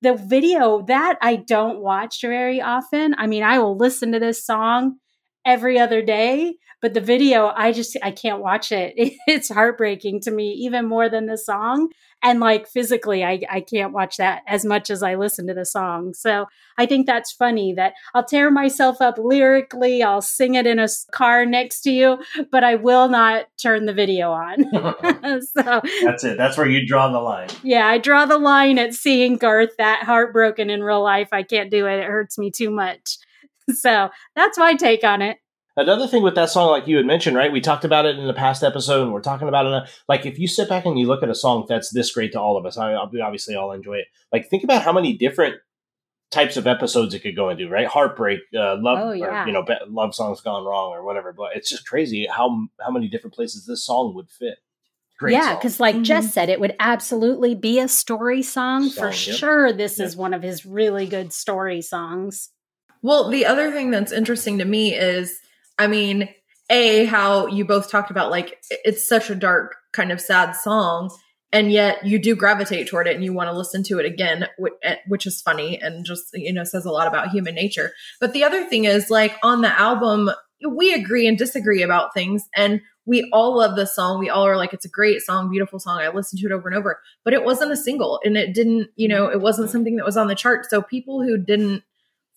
The 0.03 0.15
video 0.15 0.83
that 0.87 1.19
I 1.21 1.37
don't 1.37 1.81
watch 1.81 2.21
very 2.21 2.61
often. 2.61 3.15
I 3.19 3.27
mean, 3.27 3.43
I 3.43 3.59
will 3.59 3.77
listen 3.77 4.13
to 4.13 4.21
this 4.21 4.45
song 4.45 4.99
every 5.49 5.79
other 5.79 6.03
day, 6.03 6.57
but 6.83 6.93
the 6.93 7.01
video, 7.01 7.51
I 7.57 7.73
just, 7.73 7.97
I 8.03 8.11
can't 8.11 8.43
watch 8.43 8.71
it. 8.71 8.95
It's 9.27 9.49
heartbreaking 9.49 10.21
to 10.23 10.31
me, 10.31 10.53
even 10.53 10.87
more 10.87 11.09
than 11.09 11.27
the 11.27 11.39
song. 11.39 11.91
And 12.23 12.41
like 12.41 12.67
physically, 12.67 13.25
I, 13.25 13.41
I 13.49 13.61
can't 13.61 13.93
watch 13.93 14.17
that 14.17 14.43
as 14.47 14.65
much 14.65 14.91
as 14.91 15.03
I 15.03 15.15
listen 15.15 15.47
to 15.47 15.55
the 15.55 15.65
song. 15.65 16.15
So 16.15 16.47
I 16.77 16.87
think 16.87 17.07
that's 17.07 17.33
funny 17.33 17.73
that 17.75 17.95
I'll 18.15 18.25
tear 18.25 18.51
myself 18.51 19.01
up 19.01 19.17
lyrically. 19.19 20.03
I'll 20.03 20.21
sing 20.21 20.55
it 20.55 20.67
in 20.67 20.79
a 20.79 20.89
car 21.13 21.47
next 21.47 21.83
to 21.83 21.93
you, 21.93 22.19
but 22.51 22.65
I 22.65 22.75
will 22.75 23.09
not 23.09 23.47
turn 23.63 23.87
the 23.87 23.93
video 23.93 24.33
on. 24.33 24.65
so 25.43 25.81
that's 26.03 26.25
it. 26.25 26.37
That's 26.37 26.59
where 26.59 26.69
you 26.69 26.87
draw 26.87 27.11
the 27.11 27.21
line. 27.21 27.49
Yeah, 27.63 27.87
I 27.87 27.99
draw 27.99 28.27
the 28.27 28.39
line 28.39 28.79
at 28.79 28.95
seeing 28.95 29.37
Garth 29.37 29.77
that 29.79 30.03
heartbroken 30.05 30.71
in 30.71 30.83
real 30.83 31.03
life. 31.03 31.29
I 31.33 31.45
can't 31.45 31.71
do 31.71 31.87
it. 31.87 32.01
It 32.01 32.07
hurts 32.07 32.37
me 32.39 32.51
too 32.51 32.71
much. 32.71 33.19
So 33.75 34.09
that's 34.35 34.59
my 34.59 34.75
take 34.75 35.05
on 35.05 35.23
it. 35.23 35.39
Another 35.77 36.09
thing 36.09 36.25
with 36.25 36.35
that 36.35 36.51
song, 36.51 36.71
like 36.71 36.89
you 36.89 36.97
had 36.97 37.07
mentioned, 37.07 37.37
right? 37.37 37.53
We 37.53 37.61
talked 37.61 37.85
about 37.85 38.05
it 38.05 38.19
in 38.19 38.27
the 38.27 38.35
past 38.35 38.65
episode, 38.65 39.05
and 39.05 39.13
we're 39.13 39.21
talking 39.21 39.47
about 39.47 39.67
it. 39.67 39.89
Like, 40.09 40.27
if 40.27 40.37
you 40.37 40.49
sit 40.49 40.69
back 40.69 40.85
and 40.85 40.99
you 40.99 41.07
look 41.07 41.23
at 41.23 41.29
a 41.29 41.37
song 41.37 41.67
that's 41.69 41.91
this 41.91 42.11
great 42.11 42.33
to 42.33 42.41
all 42.41 42.57
of 42.57 42.67
us, 42.67 42.77
I 42.77 42.95
obviously 42.95 43.55
all 43.55 43.71
enjoy 43.71 43.99
it. 43.99 44.07
Like, 44.33 44.49
think 44.49 44.65
about 44.65 44.83
how 44.83 44.93
many 44.93 45.17
different 45.17 45.55
types 46.31 46.57
of 46.57 46.67
episodes 46.67 47.15
it 47.15 47.21
could 47.21 47.37
go 47.37 47.49
into, 47.49 47.69
right? 47.69 47.87
Heartbreak, 47.87 48.41
uh, 48.57 48.77
love, 48.81 48.99
oh, 49.01 49.13
yeah. 49.13 49.45
or, 49.45 49.47
you 49.47 49.53
know, 49.53 49.65
love 49.89 50.15
songs 50.15 50.41
gone 50.41 50.65
wrong 50.65 50.91
or 50.91 51.05
whatever. 51.05 51.33
But 51.33 51.57
it's 51.57 51.71
just 51.71 51.87
crazy 51.87 52.27
how 52.27 52.67
how 52.81 52.91
many 52.91 53.09
different 53.09 53.35
places 53.35 53.67
this 53.67 53.85
song 53.85 54.15
would 54.15 54.31
fit. 54.31 54.59
Great 55.19 55.33
yeah, 55.33 55.55
because 55.55 55.81
like 55.81 55.97
mm-hmm. 55.97 56.05
Jess 56.05 56.33
said, 56.33 56.49
it 56.49 56.61
would 56.61 56.77
absolutely 56.79 57.55
be 57.55 57.81
a 57.81 57.89
story 57.89 58.43
song, 58.43 58.89
song 58.89 58.91
for 58.91 59.07
yep. 59.07 59.15
sure. 59.15 59.73
This 59.73 59.99
yep. 59.99 60.07
is 60.07 60.17
one 60.17 60.35
of 60.35 60.43
his 60.43 60.65
really 60.65 61.07
good 61.07 61.33
story 61.33 61.83
songs. 61.83 62.51
Well, 63.03 63.31
the 63.31 63.47
other 63.47 63.71
thing 63.71 63.91
that's 63.91 64.13
interesting 64.13 64.59
to 64.59 64.65
me 64.65 64.95
is 64.95 65.39
I 65.79 65.87
mean, 65.87 66.29
A, 66.71 67.05
how 67.05 67.47
you 67.47 67.65
both 67.65 67.91
talked 67.91 68.11
about 68.11 68.31
like 68.31 68.61
it's 68.71 69.07
such 69.07 69.31
a 69.31 69.35
dark, 69.35 69.77
kind 69.93 70.11
of 70.11 70.21
sad 70.21 70.53
song, 70.53 71.11
and 71.53 71.73
yet 71.73 72.05
you 72.05 72.19
do 72.19 72.37
gravitate 72.37 72.89
toward 72.89 73.07
it 73.07 73.15
and 73.15 73.25
you 73.25 73.33
want 73.33 73.49
to 73.49 73.57
listen 73.57 73.83
to 73.85 73.99
it 73.99 74.05
again, 74.05 74.49
eh, 74.83 74.97
which 75.07 75.27
is 75.27 75.41
funny 75.41 75.81
and 75.81 76.05
just, 76.05 76.27
you 76.35 76.53
know, 76.53 76.65
says 76.65 76.85
a 76.85 76.91
lot 76.91 77.07
about 77.07 77.31
human 77.31 77.55
nature. 77.55 77.93
But 78.21 78.33
the 78.33 78.45
other 78.45 78.65
thing 78.65 78.85
is 78.85 79.09
like 79.09 79.37
on 79.43 79.63
the 79.63 79.81
album, 79.81 80.31
we 80.69 80.93
agree 80.93 81.27
and 81.27 81.39
disagree 81.39 81.83
about 81.83 82.13
things 82.13 82.49
and 82.55 82.81
we 83.07 83.27
all 83.33 83.57
love 83.57 83.75
this 83.75 83.95
song. 83.95 84.19
We 84.19 84.29
all 84.29 84.47
are 84.47 84.59
like, 84.59 84.75
it's 84.75 84.85
a 84.85 84.91
great 84.91 85.23
song, 85.23 85.49
beautiful 85.51 85.79
song. 85.79 85.99
I 85.99 86.09
listened 86.09 86.41
to 86.41 86.47
it 86.47 86.53
over 86.53 86.69
and 86.69 86.77
over, 86.77 87.01
but 87.25 87.33
it 87.33 87.43
wasn't 87.43 87.73
a 87.73 87.77
single 87.77 88.21
and 88.23 88.37
it 88.37 88.53
didn't, 88.53 88.91
you 88.97 89.09
know, 89.09 89.29
it 89.29 89.41
wasn't 89.41 89.71
something 89.71 89.97
that 89.97 90.05
was 90.05 90.19
on 90.19 90.27
the 90.27 90.35
chart. 90.35 90.67
So 90.69 90.83
people 90.83 91.23
who 91.23 91.39
didn't 91.39 91.83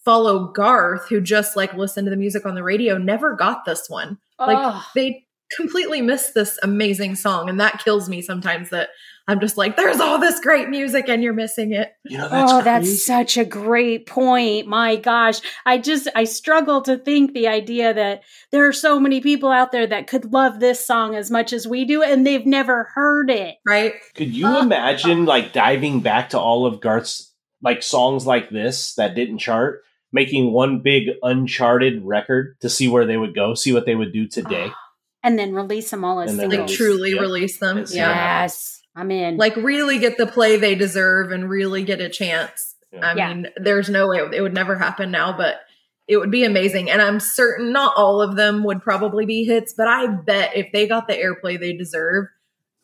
follow 0.04 0.48
Garth, 0.48 1.10
who 1.10 1.22
just 1.22 1.56
like 1.56 1.74
listened 1.74 2.06
to 2.06 2.12
the 2.12 2.18
music 2.18 2.46
on 2.46 2.56
the 2.56 2.64
radio, 2.64 2.98
never 2.98 3.36
got 3.36 3.66
this 3.66 3.90
one. 3.90 4.18
Oh. 4.40 4.48
Like 4.48 4.84
they 4.96 5.26
completely 5.56 6.02
missed 6.02 6.34
this 6.34 6.58
amazing 6.64 7.16
song. 7.16 7.50
And 7.50 7.60
that 7.60 7.84
kills 7.84 8.10
me 8.10 8.22
sometimes 8.22 8.70
that 8.70 8.90
I'm 9.28 9.40
just 9.40 9.58
like, 9.58 9.78
there's 9.78 10.00
all 10.00 10.18
this 10.18 10.40
great 10.40 10.70
music 10.70 11.08
and 11.08 11.22
you're 11.22 11.34
missing 11.34 11.74
it. 11.74 11.94
You 12.06 12.18
know, 12.18 12.28
that's 12.28 12.52
oh, 12.52 12.62
crazy. 12.62 12.64
that's 12.64 13.06
such 13.06 13.38
a 13.38 13.46
great 13.46 14.08
point. 14.08 14.68
My 14.68 14.96
gosh. 14.96 15.40
I 15.66 15.78
just, 15.78 16.08
I 16.16 16.24
struggle 16.24 16.82
to 16.84 16.98
think 16.98 17.34
the 17.34 17.48
idea 17.48 17.94
that 17.94 18.24
there 18.52 18.68
are 18.68 18.74
so 18.74 19.00
many 19.00 19.22
people 19.22 19.50
out 19.50 19.72
there 19.72 19.88
that 19.88 20.08
could 20.08 20.34
love 20.34 20.60
this 20.60 20.86
song 20.86 21.16
as 21.16 21.30
much 21.30 21.54
as 21.54 21.68
we 21.68 21.86
do 21.86 22.02
and 22.02 22.26
they've 22.26 22.46
never 22.46 22.90
heard 22.96 23.30
it. 23.30 23.58
Right. 23.66 23.94
Could 24.16 24.36
you 24.36 24.48
uh, 24.48 24.62
imagine 24.62 25.26
like 25.26 25.54
diving 25.54 26.02
back 26.02 26.30
to 26.32 26.40
all 26.40 26.66
of 26.66 26.82
Garth's 26.82 27.32
like 27.62 27.84
songs 27.84 28.26
like 28.26 28.50
this 28.50 28.96
that 28.96 29.16
didn't 29.16 29.38
chart 29.38 29.84
making 30.12 30.52
one 30.52 30.80
big 30.80 31.10
uncharted 31.24 32.04
record 32.04 32.60
to 32.62 32.70
see 32.70 32.88
where 32.88 33.06
they 33.06 33.18
would 33.18 33.34
go, 33.34 33.54
see 33.54 33.74
what 33.74 33.86
they 33.86 33.96
would 33.96 34.14
do 34.14 34.28
today. 34.28 34.72
and 35.24 35.38
then 35.38 35.54
release 35.54 35.90
them 35.90 36.04
all 36.04 36.20
as 36.20 36.36
singles. 36.36 36.54
Like 36.54 36.68
truly 36.68 37.12
yep. 37.12 37.22
release 37.22 37.60
them. 37.60 37.78
Yeah. 37.90 38.42
Yes. 38.42 38.82
I'm 38.96 39.12
in. 39.12 39.38
Like 39.38 39.56
really 39.56 40.00
get 40.00 40.18
the 40.18 40.28
play 40.28 40.58
they 40.58 40.76
deserve 40.76 41.32
and 41.32 41.50
really 41.50 41.84
get 41.84 42.02
a 42.02 42.10
chance. 42.10 42.76
Yeah. 42.92 43.00
I 43.06 43.16
yeah. 43.16 43.34
mean, 43.34 43.48
there's 43.56 43.90
no 43.90 44.08
way 44.10 44.18
it 44.34 44.42
would 44.42 44.54
never 44.54 44.78
happen 44.78 45.12
now, 45.12 45.36
but 45.36 45.62
it 46.08 46.18
would 46.18 46.32
be 46.32 46.44
amazing. 46.44 46.90
And 46.90 47.02
I'm 47.02 47.22
certain 47.22 47.72
not 47.72 47.94
all 47.96 48.22
of 48.22 48.36
them 48.36 48.66
would 48.66 48.82
probably 48.82 49.26
be 49.26 49.46
hits, 49.46 49.74
but 49.74 49.88
I 49.88 50.08
bet 50.08 50.58
if 50.58 50.74
they 50.74 50.88
got 50.88 51.08
the 51.08 51.14
airplay 51.14 51.58
they 51.58 51.74
deserve, 51.74 52.26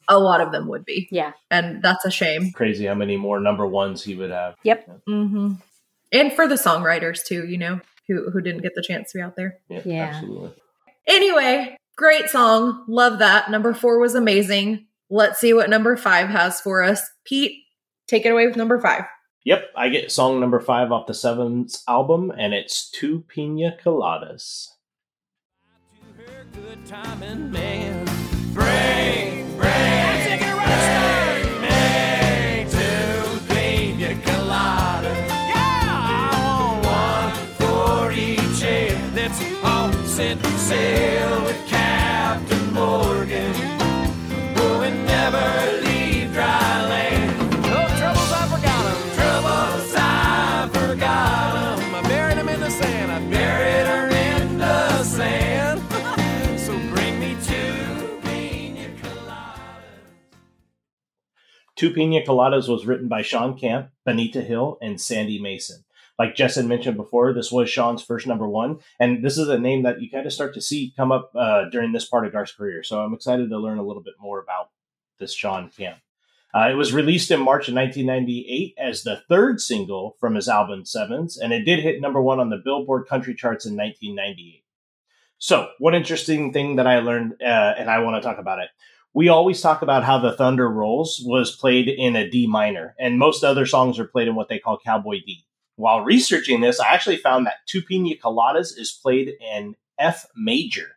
a 0.08 0.18
lot 0.18 0.40
of 0.40 0.54
them 0.54 0.70
would 0.70 0.86
be. 0.86 1.10
Yeah. 1.12 1.34
And 1.52 1.84
that's 1.84 2.06
a 2.06 2.12
shame. 2.12 2.54
Crazy 2.54 2.86
how 2.86 2.94
many 2.94 3.18
more 3.18 3.42
number 3.42 3.68
ones 3.68 4.02
he 4.02 4.16
would 4.16 4.32
have. 4.32 4.56
Yep. 4.64 5.02
Mm-hmm 5.10 5.54
and 6.12 6.34
for 6.34 6.48
the 6.48 6.56
songwriters 6.56 7.24
too, 7.24 7.46
you 7.46 7.58
know, 7.58 7.80
who 8.08 8.30
who 8.32 8.42
didn't 8.42 8.62
get 8.62 8.76
the 8.76 8.82
chance 8.82 9.12
to 9.12 9.18
be 9.18 9.22
out 9.22 9.36
there. 9.36 9.58
Yeah, 9.70 9.82
yeah. 9.86 10.04
absolutely. 10.06 10.52
Anyway, 11.08 11.78
great 11.96 12.30
song. 12.30 12.84
Love 12.88 13.20
that. 13.20 13.50
Number 13.52 13.74
four 13.74 14.00
was 14.00 14.16
amazing. 14.16 14.88
Let's 15.10 15.40
see 15.40 15.54
what 15.54 15.70
number 15.70 15.96
five 15.96 16.30
has 16.30 16.60
for 16.60 16.84
us. 16.84 17.02
Pete, 17.24 17.64
take 18.08 18.26
it 18.26 18.30
away 18.30 18.46
with 18.46 18.58
number 18.58 18.80
five. 18.80 19.04
Yep, 19.46 19.70
I 19.78 19.88
get 19.88 20.12
song 20.12 20.42
number 20.42 20.60
five 20.60 20.92
off 20.92 21.08
the 21.08 21.14
Sevens 21.14 21.84
album, 21.88 22.32
and 22.38 22.54
it's 22.54 22.90
Two 22.92 23.22
Pina 23.30 23.78
Coladas. 23.82 24.68
Bring, 28.54 29.58
bring. 29.58 30.97
Sail 40.68 41.44
with 41.46 41.66
Captain 41.66 42.74
Morgan. 42.74 43.56
Oh, 44.58 44.82
and 44.84 45.06
never 45.06 45.82
leave 45.86 46.34
dry 46.34 46.86
land. 46.90 47.40
No 47.62 47.88
troubles, 47.98 48.32
I 48.34 48.48
forgot 48.52 48.84
them. 48.84 49.16
Troubles, 49.16 49.94
I 49.96 50.70
forgot 50.74 51.80
them. 51.80 51.96
I 51.96 52.02
buried 52.10 52.38
them 52.38 52.50
in 52.50 52.60
the 52.60 52.70
sand. 52.70 53.12
I 53.14 53.20
buried 53.32 53.88
her 53.88 54.10
in 54.10 54.58
the 54.58 55.04
sand. 55.06 55.80
so 56.60 56.74
bring 56.94 57.18
me 57.18 57.38
two 57.46 58.20
pina 58.24 58.90
coladas. 59.02 59.90
Two 61.78 61.92
Pina 61.94 62.20
Coladas 62.26 62.68
was 62.68 62.86
written 62.86 63.08
by 63.08 63.22
Shawn 63.22 63.58
Camp, 63.58 63.92
Benita 64.04 64.42
Hill, 64.42 64.78
and 64.82 65.00
Sandy 65.00 65.40
Mason 65.40 65.86
like 66.20 66.36
Jess 66.36 66.56
had 66.56 66.66
mentioned 66.66 66.98
before, 66.98 67.34
this 67.34 67.52
was 67.52 67.70
Shawn's 67.70 68.04
first 68.04 68.26
number 68.26 68.48
one, 68.48 68.80
and 69.00 69.24
this 69.24 69.38
is 69.38 69.48
a 69.50 69.60
name 69.60 69.84
that 69.84 70.02
you 70.02 70.10
kind 70.10 70.26
of 70.26 70.34
start 70.34 70.54
to 70.56 70.62
see 70.62 70.94
come 70.96 71.12
up 71.12 71.32
uh, 71.36 71.66
during 71.70 71.92
this 71.92 72.06
part 72.06 72.26
of 72.26 72.32
Garth's 72.32 72.54
career. 72.54 72.84
So 72.84 73.02
I'm 73.02 73.14
excited 73.14 73.50
to 73.50 73.58
learn 73.58 73.78
a 73.78 73.84
little 73.84 74.04
bit 74.04 74.16
more 74.20 74.40
about 74.40 74.70
this 75.20 75.34
Shawn 75.34 75.70
Camp. 75.70 76.00
Uh, 76.54 76.70
it 76.72 76.76
was 76.76 76.94
released 76.94 77.30
in 77.30 77.40
March 77.42 77.68
of 77.68 77.76
1998 77.76 78.74
as 78.78 79.04
the 79.04 79.22
third 79.30 79.62
single 79.62 80.16
from 80.20 80.34
his 80.36 80.48
album 80.48 80.86
Sevens, 80.86 81.38
and 81.38 81.54
it 81.54 81.66
did 81.66 81.80
hit 81.80 82.02
number 82.02 82.22
one 82.22 82.40
on 82.40 82.50
the 82.50 82.62
Billboard 82.64 83.08
country 83.08 83.36
charts 83.36 83.66
in 83.66 83.76
1998. 83.76 84.64
So, 85.38 85.70
one 85.78 85.94
interesting 85.94 86.52
thing 86.52 86.78
that 86.78 86.88
I 86.88 87.00
learned, 87.00 87.34
uh, 87.42 87.46
and 87.78 87.92
I 87.92 88.00
want 88.00 88.22
to 88.22 88.28
talk 88.28 88.40
about 88.40 88.60
it. 88.60 88.70
We 89.14 89.30
always 89.30 89.62
talk 89.62 89.82
about 89.84 90.04
how 90.04 90.18
the 90.18 90.36
Thunder 90.36 90.68
Rolls 90.68 91.22
was 91.24 91.56
played 91.56 91.88
in 91.90 92.16
a 92.16 92.28
D 92.28 92.48
minor, 92.48 92.96
and 92.98 93.20
most 93.20 93.44
other 93.44 93.66
songs 93.66 94.00
are 94.00 94.08
played 94.08 94.28
in 94.28 94.36
what 94.36 94.50
they 94.50 94.58
call 94.58 94.80
Cowboy 94.80 95.20
D. 95.26 95.46
While 95.78 96.04
researching 96.04 96.60
this, 96.62 96.80
I 96.80 96.88
actually 96.94 97.18
found 97.18 97.46
that 97.46 97.58
Two 97.68 97.84
Pina 97.84 98.16
Coladas 98.16 98.78
is 98.78 99.00
played 99.02 99.34
in 99.40 99.76
F 100.00 100.26
major, 100.36 100.88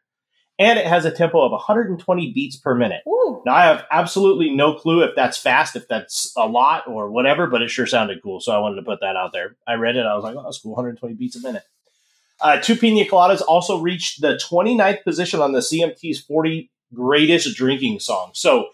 and 0.58 0.78
it 0.78 0.86
has 0.86 1.04
a 1.04 1.10
tempo 1.10 1.44
of 1.44 1.52
120 1.52 2.32
beats 2.32 2.56
per 2.56 2.74
minute. 2.74 3.02
Ooh. 3.06 3.42
Now, 3.44 3.54
I 3.54 3.64
have 3.64 3.84
absolutely 3.90 4.50
no 4.50 4.74
clue 4.74 5.02
if 5.02 5.14
that's 5.14 5.36
fast, 5.36 5.76
if 5.76 5.86
that's 5.86 6.32
a 6.34 6.48
lot, 6.48 6.88
or 6.88 7.10
whatever, 7.10 7.46
but 7.46 7.60
it 7.60 7.70
sure 7.70 7.86
sounded 7.86 8.22
cool, 8.22 8.40
so 8.40 8.52
I 8.52 8.58
wanted 8.58 8.76
to 8.76 8.82
put 8.82 9.00
that 9.00 9.16
out 9.16 9.32
there. 9.34 9.54
I 9.68 9.74
read 9.74 9.96
it, 9.96 10.06
I 10.06 10.14
was 10.14 10.24
like, 10.24 10.34
oh, 10.34 10.42
that's 10.42 10.60
cool, 10.60 10.72
120 10.72 11.14
beats 11.14 11.36
a 11.36 11.40
minute. 11.40 11.62
Uh, 12.40 12.58
Two 12.58 12.74
Pina 12.74 13.04
Coladas 13.04 13.42
also 13.46 13.80
reached 13.80 14.22
the 14.22 14.40
29th 14.50 15.04
position 15.04 15.40
on 15.40 15.52
the 15.52 15.60
CMT's 15.60 16.20
40 16.20 16.70
greatest 16.94 17.54
drinking 17.54 18.00
songs, 18.00 18.38
so 18.38 18.68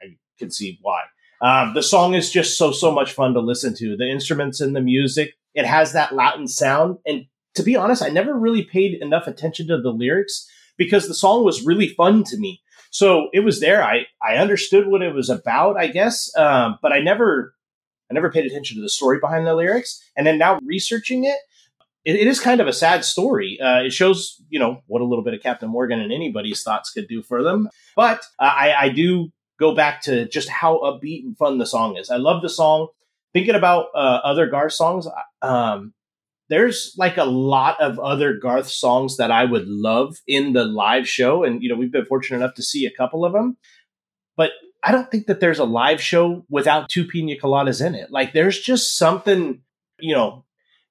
I 0.00 0.16
can 0.38 0.52
see 0.52 0.78
why. 0.82 1.02
Um, 1.40 1.74
the 1.74 1.82
song 1.82 2.14
is 2.14 2.30
just 2.30 2.58
so 2.58 2.72
so 2.72 2.90
much 2.90 3.12
fun 3.12 3.34
to 3.34 3.40
listen 3.40 3.74
to. 3.76 3.96
The 3.96 4.08
instruments 4.08 4.60
and 4.60 4.74
the 4.74 4.80
music, 4.80 5.34
it 5.58 5.66
has 5.66 5.92
that 5.92 6.14
Latin 6.14 6.46
sound. 6.46 6.98
And 7.04 7.26
to 7.54 7.64
be 7.64 7.74
honest, 7.74 8.02
I 8.02 8.10
never 8.10 8.32
really 8.38 8.62
paid 8.62 9.02
enough 9.02 9.26
attention 9.26 9.66
to 9.66 9.80
the 9.80 9.90
lyrics 9.90 10.48
because 10.76 11.08
the 11.08 11.14
song 11.14 11.44
was 11.44 11.66
really 11.66 11.88
fun 11.88 12.22
to 12.24 12.38
me. 12.38 12.62
So 12.90 13.28
it 13.32 13.40
was 13.40 13.58
there. 13.58 13.82
I, 13.82 14.06
I 14.22 14.36
understood 14.36 14.86
what 14.86 15.02
it 15.02 15.12
was 15.12 15.28
about, 15.28 15.76
I 15.76 15.88
guess. 15.88 16.30
Um, 16.36 16.78
but 16.80 16.92
I 16.92 17.00
never 17.00 17.54
I 18.08 18.14
never 18.14 18.30
paid 18.30 18.46
attention 18.46 18.76
to 18.76 18.82
the 18.82 18.88
story 18.88 19.18
behind 19.20 19.46
the 19.46 19.54
lyrics. 19.54 20.00
And 20.16 20.26
then 20.26 20.38
now 20.38 20.60
researching 20.64 21.24
it, 21.24 21.36
it, 22.04 22.14
it 22.14 22.26
is 22.28 22.40
kind 22.40 22.60
of 22.60 22.68
a 22.68 22.72
sad 22.72 23.04
story. 23.04 23.58
Uh, 23.60 23.82
it 23.82 23.92
shows, 23.92 24.40
you 24.48 24.58
know, 24.58 24.82
what 24.86 25.02
a 25.02 25.04
little 25.04 25.24
bit 25.24 25.34
of 25.34 25.42
Captain 25.42 25.68
Morgan 25.68 26.00
and 26.00 26.12
anybody's 26.12 26.62
thoughts 26.62 26.90
could 26.90 27.08
do 27.08 27.22
for 27.22 27.42
them. 27.42 27.68
But 27.96 28.20
uh, 28.38 28.44
I, 28.44 28.74
I 28.84 28.88
do 28.90 29.30
go 29.58 29.74
back 29.74 30.02
to 30.02 30.28
just 30.28 30.48
how 30.48 30.78
upbeat 30.78 31.24
and 31.24 31.36
fun 31.36 31.58
the 31.58 31.66
song 31.66 31.96
is. 31.96 32.10
I 32.10 32.16
love 32.16 32.42
the 32.42 32.48
song. 32.48 32.88
Thinking 33.32 33.54
about 33.54 33.86
uh, 33.94 34.20
other 34.24 34.46
Garth 34.46 34.72
songs, 34.72 35.06
um, 35.42 35.92
there's 36.48 36.94
like 36.96 37.18
a 37.18 37.24
lot 37.24 37.80
of 37.80 37.98
other 37.98 38.34
Garth 38.34 38.68
songs 38.68 39.18
that 39.18 39.30
I 39.30 39.44
would 39.44 39.68
love 39.68 40.16
in 40.26 40.54
the 40.54 40.64
live 40.64 41.06
show. 41.06 41.44
And, 41.44 41.62
you 41.62 41.68
know, 41.68 41.76
we've 41.76 41.92
been 41.92 42.06
fortunate 42.06 42.38
enough 42.38 42.54
to 42.54 42.62
see 42.62 42.86
a 42.86 42.90
couple 42.90 43.24
of 43.24 43.32
them. 43.32 43.56
But 44.36 44.52
I 44.82 44.92
don't 44.92 45.10
think 45.10 45.26
that 45.26 45.40
there's 45.40 45.58
a 45.58 45.64
live 45.64 46.00
show 46.00 46.46
without 46.48 46.88
two 46.88 47.04
pina 47.04 47.34
coladas 47.36 47.84
in 47.84 47.94
it. 47.94 48.10
Like, 48.10 48.32
there's 48.32 48.58
just 48.58 48.96
something, 48.96 49.60
you 49.98 50.14
know, 50.14 50.44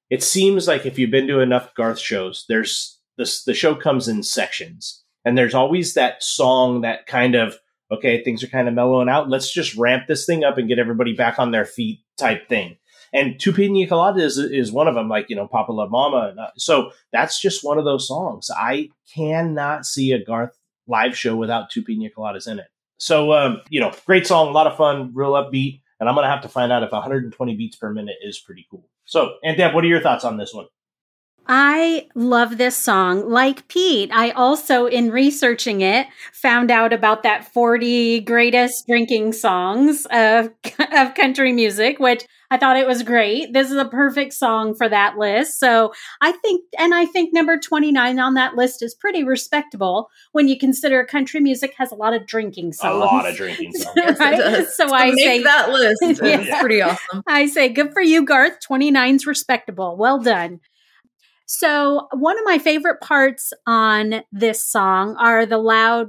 it 0.10 0.22
seems 0.22 0.68
like 0.68 0.86
if 0.86 1.00
you've 1.00 1.12
been 1.12 1.28
to 1.28 1.40
enough 1.40 1.74
Garth 1.74 2.00
shows, 2.00 2.46
there's 2.48 3.00
this, 3.18 3.44
the 3.44 3.54
show 3.54 3.74
comes 3.74 4.08
in 4.08 4.22
sections. 4.24 5.04
And 5.26 5.38
there's 5.38 5.56
always 5.56 5.96
that 5.96 6.22
song 6.22 6.82
that 6.82 7.08
kind 7.08 7.36
of, 7.36 7.58
okay, 7.92 8.24
things 8.24 8.44
are 8.44 8.48
kind 8.48 8.68
of 8.68 8.74
mellowing 8.74 9.10
out. 9.10 9.30
Let's 9.30 9.52
just 9.52 9.76
ramp 9.76 10.04
this 10.08 10.26
thing 10.26 10.44
up 10.44 10.58
and 10.58 10.70
get 10.70 10.80
everybody 10.80 11.16
back 11.16 11.40
on 11.40 11.52
their 11.52 11.66
feet 11.66 12.00
type 12.18 12.48
thing. 12.50 12.78
And 13.14 13.40
Two 13.40 13.54
Pina 13.54 13.88
Colada 13.88 14.22
is, 14.22 14.38
is 14.38 14.72
one 14.72 14.88
of 14.88 14.96
them, 14.96 15.08
like, 15.08 15.30
you 15.30 15.36
know, 15.36 15.48
Papa 15.48 15.72
Love 15.72 15.92
Mama. 15.92 16.52
So 16.58 16.92
that's 17.14 17.40
just 17.40 17.64
one 17.64 17.78
of 17.78 17.86
those 17.86 18.08
songs. 18.08 18.50
I 18.54 18.90
cannot 19.14 19.86
see 19.86 20.12
a 20.12 20.24
Garth 20.24 20.58
live 20.88 21.18
show 21.18 21.36
without 21.36 21.70
Two 21.70 21.84
Pina 21.84 22.10
Coladas 22.10 22.48
in 22.48 22.60
it. 22.60 22.68
So, 22.98 23.32
um, 23.34 23.62
you 23.70 23.80
know, 23.80 23.94
great 24.06 24.28
song, 24.28 24.50
a 24.50 24.52
lot 24.52 24.68
of 24.68 24.76
fun, 24.76 25.12
real 25.14 25.34
upbeat. 25.34 25.82
And 26.00 26.08
I'm 26.10 26.16
going 26.16 26.26
to 26.26 26.30
have 26.30 26.42
to 26.42 26.50
find 26.50 26.72
out 26.72 26.84
if 26.84 26.92
120 26.92 27.56
beats 27.56 27.76
per 27.76 27.92
minute 27.92 28.18
is 28.22 28.40
pretty 28.40 28.68
cool. 28.70 28.88
So, 29.06 29.36
and 29.44 29.58
Deb, 29.58 29.74
what 29.74 29.84
are 29.84 29.88
your 29.88 30.02
thoughts 30.02 30.26
on 30.26 30.38
this 30.38 30.54
one? 30.54 30.68
I 31.48 32.08
love 32.16 32.58
this 32.58 32.76
song. 32.76 33.30
Like 33.30 33.68
Pete, 33.68 34.10
I 34.14 34.32
also, 34.32 34.86
in 34.86 35.12
researching 35.12 35.82
it, 35.82 36.08
found 36.34 36.70
out 36.72 36.92
about 36.94 37.24
that 37.24 37.52
40 37.54 38.22
greatest 38.22 38.86
drinking 38.88 39.34
songs 39.34 40.06
of, 40.12 40.50
of 40.94 41.16
country 41.16 41.52
music, 41.54 42.00
which 42.00 42.26
I 42.50 42.58
thought 42.58 42.78
it 42.78 42.88
was 42.88 43.04
great. 43.04 43.52
This 43.54 43.72
is 43.72 43.78
a 43.78 43.86
perfect 43.86 44.34
song 44.34 44.74
for 44.74 44.88
that 44.88 45.18
list. 45.18 45.60
So 45.60 45.94
I 46.22 46.32
think, 46.34 46.64
and 46.80 46.94
I 46.94 47.06
think 47.06 47.34
number 47.34 47.58
29 47.60 48.20
on 48.20 48.34
that 48.36 48.56
list 48.56 48.82
is 48.82 48.94
pretty 48.96 49.24
respectable 49.24 50.10
when 50.32 50.48
you 50.48 50.58
consider 50.58 51.04
country 51.06 51.40
music 51.42 51.74
has 51.78 51.92
a 51.92 51.96
lot 51.96 52.14
of 52.14 52.26
drinking 52.26 52.72
songs. 52.74 52.96
A 52.96 52.98
lot 52.98 53.28
of 53.30 53.36
drinking 53.36 53.72
songs. 53.74 54.20
right? 54.20 54.66
So, 54.70 54.88
so 54.88 54.94
I 54.96 55.12
make 55.12 55.20
say 55.26 55.44
that 55.44 55.70
list. 55.72 56.02
It's 56.04 56.22
Yeah. 56.48 56.60
pretty 56.62 56.82
awesome. 56.82 57.24
I 57.28 57.48
say, 57.48 57.68
good 57.70 57.92
for 57.94 58.02
you, 58.02 58.24
Garth. 58.26 58.60
29's 58.70 59.26
respectable. 59.28 59.98
Well 59.98 60.20
done. 60.22 60.62
So, 61.48 62.08
one 62.12 62.38
of 62.38 62.44
my 62.46 62.60
favorite 62.60 63.00
parts 63.02 63.54
on 63.66 64.22
this 64.34 64.64
song 64.64 65.16
are 65.18 65.46
the 65.46 65.58
loud, 65.58 66.08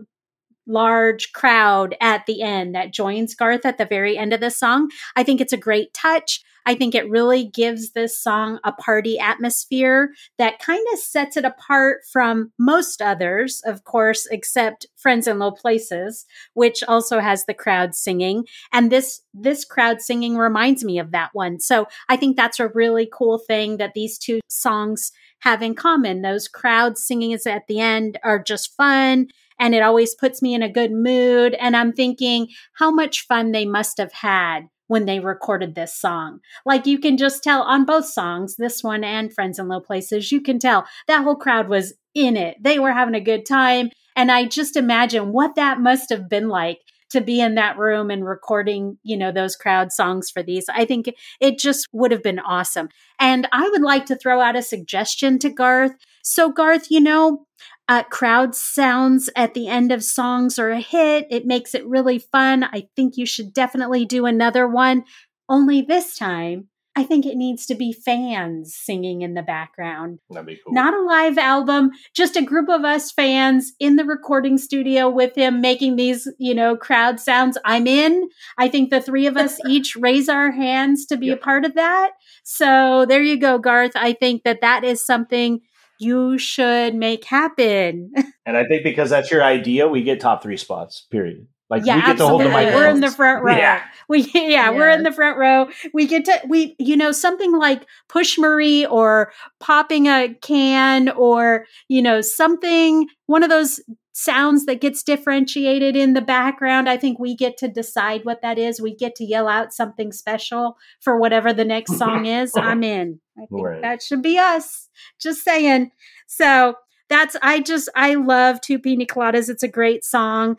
large 0.67 1.33
crowd 1.33 1.97
at 2.01 2.27
the 2.27 2.43
end 2.43 2.75
that 2.75 2.93
joins 2.93 3.37
Garth 3.37 3.65
at 3.65 3.79
the 3.79 3.87
very 3.87 4.19
end 4.19 4.33
of 4.33 4.41
the 4.41 4.51
song. 4.51 4.91
I 5.15 5.23
think 5.23 5.41
it's 5.41 5.53
a 5.53 5.57
great 5.57 5.95
touch. 5.95 6.43
I 6.69 6.75
think 6.75 6.95
it 6.95 7.09
really 7.09 7.47
gives 7.47 7.93
this 7.93 8.23
song 8.23 8.59
a 8.63 8.73
party 8.73 9.19
atmosphere 9.19 10.11
that 10.37 10.59
kind 10.59 10.85
of 10.93 10.99
sets 10.99 11.39
it 11.39 11.47
apart 11.47 12.01
from 12.13 12.53
most 12.59 13.01
others, 13.01 13.63
of 13.65 13.85
course, 13.85 14.29
except 14.31 14.85
Friends 14.95 15.27
in 15.27 15.39
Low 15.39 15.51
Places, 15.51 16.27
which 16.53 16.85
also 16.87 17.21
has 17.21 17.47
the 17.47 17.55
crowd 17.55 17.95
singing. 17.95 18.45
And 18.71 18.93
this, 18.93 19.23
this 19.33 19.65
crowd 19.65 20.03
singing 20.03 20.37
reminds 20.37 20.85
me 20.85 20.99
of 20.99 21.11
that 21.13 21.31
one. 21.33 21.59
So 21.59 21.87
I 22.11 22.19
think 22.19 22.37
that's 22.37 22.61
a 22.61 22.69
really 22.69 23.09
cool 23.11 23.39
thing 23.39 23.79
that 23.79 23.95
these 23.95 24.19
two 24.19 24.41
songs 24.51 25.11
have 25.39 25.63
in 25.63 25.75
common. 25.75 26.21
Those 26.21 26.49
crowd 26.49 26.99
singing 26.99 27.31
is 27.31 27.47
at 27.47 27.67
the 27.67 27.81
end 27.81 28.19
are 28.23 28.43
just 28.43 28.77
fun 28.77 29.29
and 29.59 29.75
it 29.75 29.83
always 29.83 30.15
puts 30.15 30.43
me 30.43 30.53
in 30.53 30.63
a 30.63 30.71
good 30.71 30.93
mood. 30.93 31.55
And 31.55 31.75
I'm 31.75 31.95
thinking 31.95 32.49
how 32.75 32.91
much 32.91 33.27
fun 33.27 33.53
they 33.53 33.65
must 33.65 33.97
have 33.97 34.13
had 34.13 34.69
when 34.89 35.07
they 35.07 35.21
recorded 35.21 35.75
this 35.75 35.95
song. 35.95 36.41
Like 36.67 36.87
you 36.87 36.99
can 36.99 37.17
just 37.17 37.43
tell 37.43 37.63
on 37.63 37.85
both 37.85 38.07
songs, 38.07 38.57
this 38.57 38.83
one 38.83 39.05
and 39.05 39.33
Friends 39.33 39.59
in 39.59 39.69
Low 39.69 39.81
Places, 39.81 40.33
you 40.33 40.41
can 40.41 40.59
tell 40.59 40.87
that 41.07 41.23
whole 41.23 41.37
crowd 41.37 41.69
was 41.69 41.95
in 42.15 42.37
it. 42.37 42.57
They 42.61 42.79
were 42.79 42.93
having 42.93 43.15
a 43.15 43.21
good 43.21 43.47
time. 43.47 43.91
And 44.17 44.33
I 44.33 44.47
just 44.47 44.77
imagine 44.77 45.33
what 45.33 45.55
that 45.55 45.81
must 45.81 46.11
have 46.11 46.29
been 46.29 46.49
like 46.49 46.81
to 47.11 47.21
be 47.21 47.41
in 47.41 47.55
that 47.55 47.79
room 47.79 48.11
and 48.11 48.25
recording, 48.27 48.99
you 49.03 49.17
know, 49.17 49.33
those 49.33 49.57
crowd 49.57 49.93
songs 49.93 50.31
for 50.31 50.43
these. 50.43 50.67
I 50.69 50.85
think 50.85 51.13
it 51.41 51.59
just 51.59 51.87
would 51.93 52.11
have 52.13 52.23
been 52.23 52.39
awesome. 52.39 52.89
And 53.19 53.49
I 53.53 53.69
would 53.69 53.83
like 53.83 54.07
to 54.07 54.17
throw 54.17 54.41
out 54.41 54.57
a 54.57 54.63
suggestion 54.63 55.39
to 55.41 55.51
Garth. 55.51 55.93
So, 56.23 56.51
Garth, 56.51 56.91
you 56.91 57.01
know, 57.01 57.47
uh, 57.89 58.03
crowd 58.05 58.55
sounds 58.55 59.31
at 59.35 59.55
the 59.55 59.69
end 59.69 59.93
of 59.93 60.05
songs 60.05 60.59
are 60.59 60.71
a 60.71 60.81
hit. 60.81 61.27
It 61.31 61.47
makes 61.47 61.75
it 61.75 61.87
really 61.87 62.19
fun. 62.19 62.65
I 62.65 62.89
think 62.95 63.17
you 63.17 63.25
should 63.25 63.53
definitely 63.53 64.05
do 64.05 64.27
another 64.27 64.69
one. 64.69 65.05
Only 65.49 65.81
this 65.81 66.15
time, 66.15 66.69
I 66.99 67.05
think 67.05 67.27
it 67.27 67.37
needs 67.37 67.65
to 67.67 67.77
be 67.77 67.93
fans 67.93 68.75
singing 68.75 69.23
in 69.23 69.35
the 69.35 69.43
background. 69.43 70.19
That'd 70.31 70.47
be 70.47 70.59
cool. 70.65 70.75
Not 70.75 70.95
a 70.95 71.01
live 71.01 71.39
album, 71.39 71.93
just 72.13 72.35
a 72.35 72.43
group 72.43 72.69
of 72.69 72.85
us 72.85 73.13
fans 73.13 73.73
in 73.79 73.95
the 73.95 74.05
recording 74.05 74.59
studio 74.59 75.09
with 75.09 75.37
him 75.37 75.61
making 75.61 75.95
these, 75.95 76.27
you 76.39 76.57
know, 76.57 76.77
crowd 76.77 77.21
sounds. 77.21 77.57
I'm 77.65 77.87
in. 77.87 78.29
I 78.59 78.67
think 78.69 78.91
the 78.91 79.01
three 79.01 79.29
of 79.29 79.37
us 79.37 79.61
each 79.69 79.95
raise 79.95 80.29
our 80.29 80.51
hands 80.51 81.07
to 81.07 81.17
be 81.17 81.27
Yep. 81.29 81.39
a 81.39 81.41
part 81.41 81.65
of 81.65 81.75
that. 81.77 82.11
So 82.43 83.07
there 83.07 83.23
you 83.23 83.39
go, 83.39 83.59
Garth. 83.59 83.93
I 83.95 84.13
think 84.13 84.43
that 84.43 84.61
that 84.63 84.83
is 84.83 85.07
something 85.07 85.61
you 86.01 86.37
should 86.37 86.97
make 86.97 87.25
happen. 87.27 88.11
and 88.45 88.57
I 88.57 88.65
think 88.65 88.83
because 88.83 89.09
that's 89.09 89.31
your 89.31 89.45
idea, 89.45 89.87
we 89.87 90.03
get 90.03 90.19
top 90.19 90.43
three 90.43 90.57
spots, 90.57 91.07
period. 91.13 91.47
Like 91.71 91.85
yeah, 91.85 91.97
we 91.97 92.03
get 92.03 92.17
to 92.19 92.27
hold 92.27 92.41
the 92.41 92.45
absolutely. 92.47 92.53
microphone. 92.53 92.81
We're 92.81 92.89
in 92.91 93.01
the 93.01 93.11
front 93.11 93.45
row. 93.45 93.57
Yeah. 93.57 93.83
We 94.11 94.31
yeah, 94.35 94.71
we're 94.71 94.89
in 94.89 95.03
the 95.03 95.13
front 95.13 95.37
row. 95.37 95.69
We 95.93 96.07
get 96.07 96.25
to 96.25 96.41
we 96.49 96.75
you 96.79 96.97
know 96.97 97.13
something 97.13 97.55
like 97.55 97.85
push 98.09 98.39
Marie 98.39 98.87
or 98.87 99.33
popping 99.61 100.07
a 100.07 100.33
can 100.41 101.11
or 101.11 101.67
you 101.89 102.01
know 102.01 102.23
something 102.23 103.07
one 103.27 103.43
of 103.43 103.51
those 103.51 103.81
sounds 104.15 104.65
that 104.65 104.81
gets 104.81 105.03
differentiated 105.03 105.95
in 105.95 106.15
the 106.15 106.23
background. 106.23 106.89
I 106.89 106.97
think 106.97 107.19
we 107.19 107.37
get 107.37 107.59
to 107.59 107.69
decide 107.69 108.25
what 108.25 108.41
that 108.41 108.59
is. 108.59 108.81
We 108.81 108.95
get 108.97 109.15
to 109.17 109.25
yell 109.27 109.47
out 109.47 109.75
something 109.75 110.11
special 110.11 110.79
for 111.01 111.21
whatever 111.21 111.53
the 111.53 111.67
next 111.67 111.99
song 111.99 112.25
is. 112.41 112.53
I'm 112.57 112.83
in. 112.83 113.21
I 113.37 113.45
think 113.45 113.63
Right. 113.63 113.83
that 113.83 114.03
should 114.03 114.23
be 114.23 114.39
us. 114.39 114.89
Just 115.21 115.45
saying. 115.45 115.91
So 116.27 116.77
that's 117.11 117.37
I 117.43 117.61
just 117.61 117.91
I 117.95 118.15
love 118.15 118.63
Two 118.63 118.79
Pina 118.79 119.05
Coladas. 119.05 119.51
It's 119.51 119.63
a 119.63 119.69
great 119.69 120.03
song. 120.03 120.57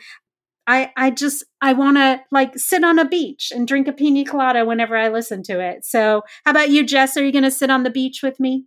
I 0.69 0.91
I 0.95 1.09
just 1.09 1.43
I 1.61 1.73
want 1.73 1.97
to 1.97 2.21
like 2.31 2.57
sit 2.57 2.83
on 2.83 2.99
a 2.99 3.05
beach 3.05 3.51
and 3.53 3.67
drink 3.67 3.87
a 3.87 3.91
pina 3.91 4.23
colada 4.23 4.63
whenever 4.63 4.95
I 4.95 5.09
listen 5.09 5.41
to 5.43 5.59
it. 5.59 5.83
So, 5.83 6.21
how 6.45 6.51
about 6.51 6.69
you, 6.69 6.85
Jess? 6.85 7.17
Are 7.17 7.25
you 7.25 7.31
going 7.31 7.43
to 7.43 7.51
sit 7.51 7.71
on 7.71 7.83
the 7.83 7.89
beach 7.89 8.21
with 8.21 8.39
me? 8.39 8.65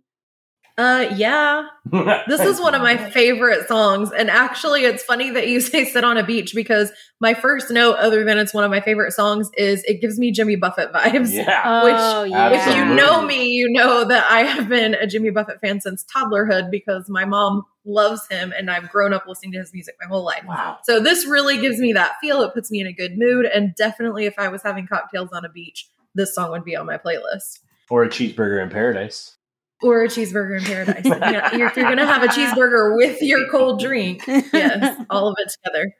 Uh, 0.77 1.07
yeah. 1.15 1.67
This 2.27 2.41
is 2.41 2.59
one 2.59 2.73
of 2.73 2.81
my 2.81 2.97
favorite 2.97 3.67
songs. 3.67 4.11
And 4.11 4.29
actually, 4.29 4.83
it's 4.85 5.03
funny 5.03 5.29
that 5.31 5.47
you 5.47 5.61
say 5.61 5.85
sit 5.85 6.03
on 6.03 6.17
a 6.17 6.25
beach 6.25 6.53
because 6.55 6.91
my 7.21 7.33
first 7.33 7.69
note, 7.71 7.95
other 7.97 8.23
than 8.25 8.37
it's 8.37 8.53
one 8.53 8.63
of 8.63 8.71
my 8.71 8.81
favorite 8.81 9.13
songs, 9.13 9.49
is 9.57 9.83
it 9.85 10.01
gives 10.01 10.17
me 10.19 10.31
Jimmy 10.31 10.55
Buffett 10.55 10.91
vibes. 10.91 11.31
yeah. 11.31 11.61
Oh, 11.65 12.23
Which, 12.23 12.31
yeah. 12.31 12.49
If 12.49 12.75
you 12.75 12.95
know 12.95 13.21
me, 13.21 13.45
you 13.45 13.69
know 13.71 14.03
that 14.05 14.25
I 14.29 14.41
have 14.41 14.67
been 14.67 14.95
a 14.95 15.07
Jimmy 15.07 15.29
Buffett 15.29 15.61
fan 15.61 15.79
since 15.79 16.03
toddlerhood 16.13 16.71
because 16.71 17.05
my 17.07 17.25
mom 17.25 17.63
loves 17.85 18.27
him 18.27 18.53
and 18.55 18.69
I've 18.71 18.89
grown 18.89 19.13
up 19.13 19.25
listening 19.27 19.51
to 19.53 19.59
his 19.59 19.73
music 19.73 19.95
my 20.01 20.07
whole 20.07 20.23
life. 20.23 20.43
Wow. 20.47 20.77
So 20.83 20.99
this 20.99 21.25
really 21.25 21.59
gives 21.59 21.79
me 21.79 21.93
that 21.93 22.13
feel. 22.21 22.41
It 22.41 22.53
puts 22.53 22.71
me 22.71 22.79
in 22.79 22.87
a 22.87 22.93
good 22.93 23.17
mood. 23.17 23.45
And 23.45 23.75
definitely, 23.75 24.25
if 24.25 24.35
I 24.37 24.47
was 24.47 24.63
having 24.63 24.87
cocktails 24.87 25.31
on 25.31 25.45
a 25.45 25.49
beach, 25.49 25.87
this 26.15 26.33
song 26.33 26.51
would 26.51 26.63
be 26.63 26.75
on 26.75 26.85
my 26.85 26.97
playlist. 26.97 27.59
Or 27.89 28.03
a 28.03 28.09
cheeseburger 28.09 28.61
in 28.61 28.69
paradise. 28.69 29.37
Or 29.81 30.03
a 30.03 30.07
cheeseburger 30.07 30.59
in 30.59 30.63
paradise. 30.63 31.05
yeah, 31.05 31.55
you're, 31.55 31.67
if 31.67 31.75
you're 31.75 31.85
going 31.85 31.97
to 31.97 32.05
have 32.05 32.23
a 32.23 32.27
cheeseburger 32.27 32.95
with 32.95 33.21
your 33.21 33.49
cold 33.49 33.79
drink, 33.79 34.23
yes, 34.27 35.03
all 35.09 35.27
of 35.27 35.35
it 35.39 35.51
together. 35.51 35.93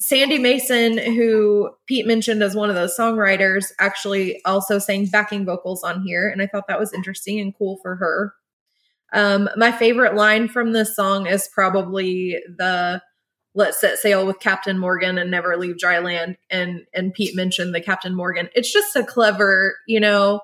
Sandy 0.00 0.38
Mason, 0.38 0.98
who 0.98 1.70
Pete 1.86 2.06
mentioned 2.06 2.42
as 2.42 2.54
one 2.54 2.68
of 2.68 2.74
those 2.74 2.96
songwriters, 2.98 3.66
actually 3.78 4.40
also 4.44 4.78
sang 4.78 5.06
backing 5.06 5.44
vocals 5.44 5.82
on 5.82 6.02
here. 6.02 6.28
And 6.28 6.42
I 6.42 6.46
thought 6.46 6.64
that 6.68 6.80
was 6.80 6.92
interesting 6.92 7.38
and 7.40 7.56
cool 7.56 7.78
for 7.82 7.96
her. 7.96 8.34
Um, 9.14 9.48
my 9.56 9.72
favorite 9.72 10.14
line 10.14 10.48
from 10.48 10.72
this 10.72 10.94
song 10.94 11.26
is 11.26 11.48
probably 11.54 12.38
the 12.58 13.00
let's 13.54 13.80
set 13.80 13.98
sail 13.98 14.26
with 14.26 14.40
Captain 14.40 14.78
Morgan 14.78 15.16
and 15.16 15.30
never 15.30 15.56
leave 15.56 15.78
dry 15.78 16.00
land. 16.00 16.36
And 16.50 16.82
and 16.92 17.14
Pete 17.14 17.36
mentioned 17.36 17.74
the 17.74 17.80
Captain 17.80 18.14
Morgan. 18.14 18.50
It's 18.54 18.72
just 18.72 18.96
a 18.96 19.04
clever, 19.04 19.76
you 19.86 20.00
know, 20.00 20.40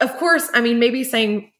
of 0.00 0.16
course, 0.16 0.48
I 0.52 0.60
mean, 0.60 0.78
maybe 0.78 1.04
saying 1.04 1.52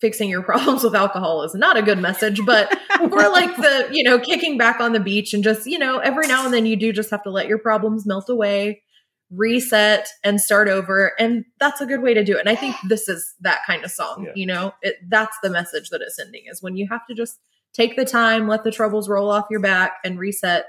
fixing 0.00 0.30
your 0.30 0.42
problems 0.44 0.84
with 0.84 0.94
alcohol 0.94 1.42
is 1.42 1.54
not 1.54 1.76
a 1.76 1.82
good 1.82 1.98
message, 1.98 2.40
but 2.46 2.72
or 3.00 3.28
like 3.28 3.54
the, 3.56 3.88
you 3.90 4.04
know, 4.04 4.18
kicking 4.18 4.58
back 4.58 4.80
on 4.80 4.92
the 4.92 5.00
beach 5.00 5.34
and 5.34 5.42
just, 5.42 5.66
you 5.66 5.78
know, 5.78 5.98
every 5.98 6.26
now 6.26 6.44
and 6.44 6.54
then 6.54 6.66
you 6.66 6.76
do 6.76 6.92
just 6.92 7.10
have 7.10 7.22
to 7.24 7.30
let 7.30 7.48
your 7.48 7.58
problems 7.58 8.06
melt 8.06 8.28
away, 8.28 8.82
reset 9.30 10.08
and 10.24 10.40
start 10.40 10.68
over 10.68 11.12
and 11.18 11.44
that's 11.60 11.80
a 11.82 11.86
good 11.86 12.00
way 12.02 12.14
to 12.14 12.24
do 12.24 12.36
it. 12.36 12.40
And 12.40 12.48
i 12.48 12.54
think 12.54 12.74
this 12.88 13.08
is 13.08 13.34
that 13.40 13.60
kind 13.66 13.84
of 13.84 13.90
song 13.90 14.24
Yeah. 14.26 14.32
you 14.34 14.46
know? 14.46 14.72
It 14.82 14.96
that's 15.08 15.36
the 15.42 15.50
message 15.50 15.90
that 15.90 16.00
it's 16.00 16.16
sending 16.16 16.44
is 16.50 16.62
when 16.62 16.76
you 16.76 16.88
have 16.90 17.06
to 17.08 17.14
just 17.14 17.38
take 17.74 17.96
the 17.96 18.04
time 18.06 18.48
let 18.48 18.64
the 18.64 18.70
troubles 18.70 19.08
roll 19.08 19.30
off 19.30 19.46
your 19.50 19.60
back 19.60 19.96
and 20.04 20.18
reset 20.18 20.66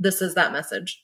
this 0.00 0.20
is 0.22 0.34
that 0.34 0.52
message. 0.52 1.02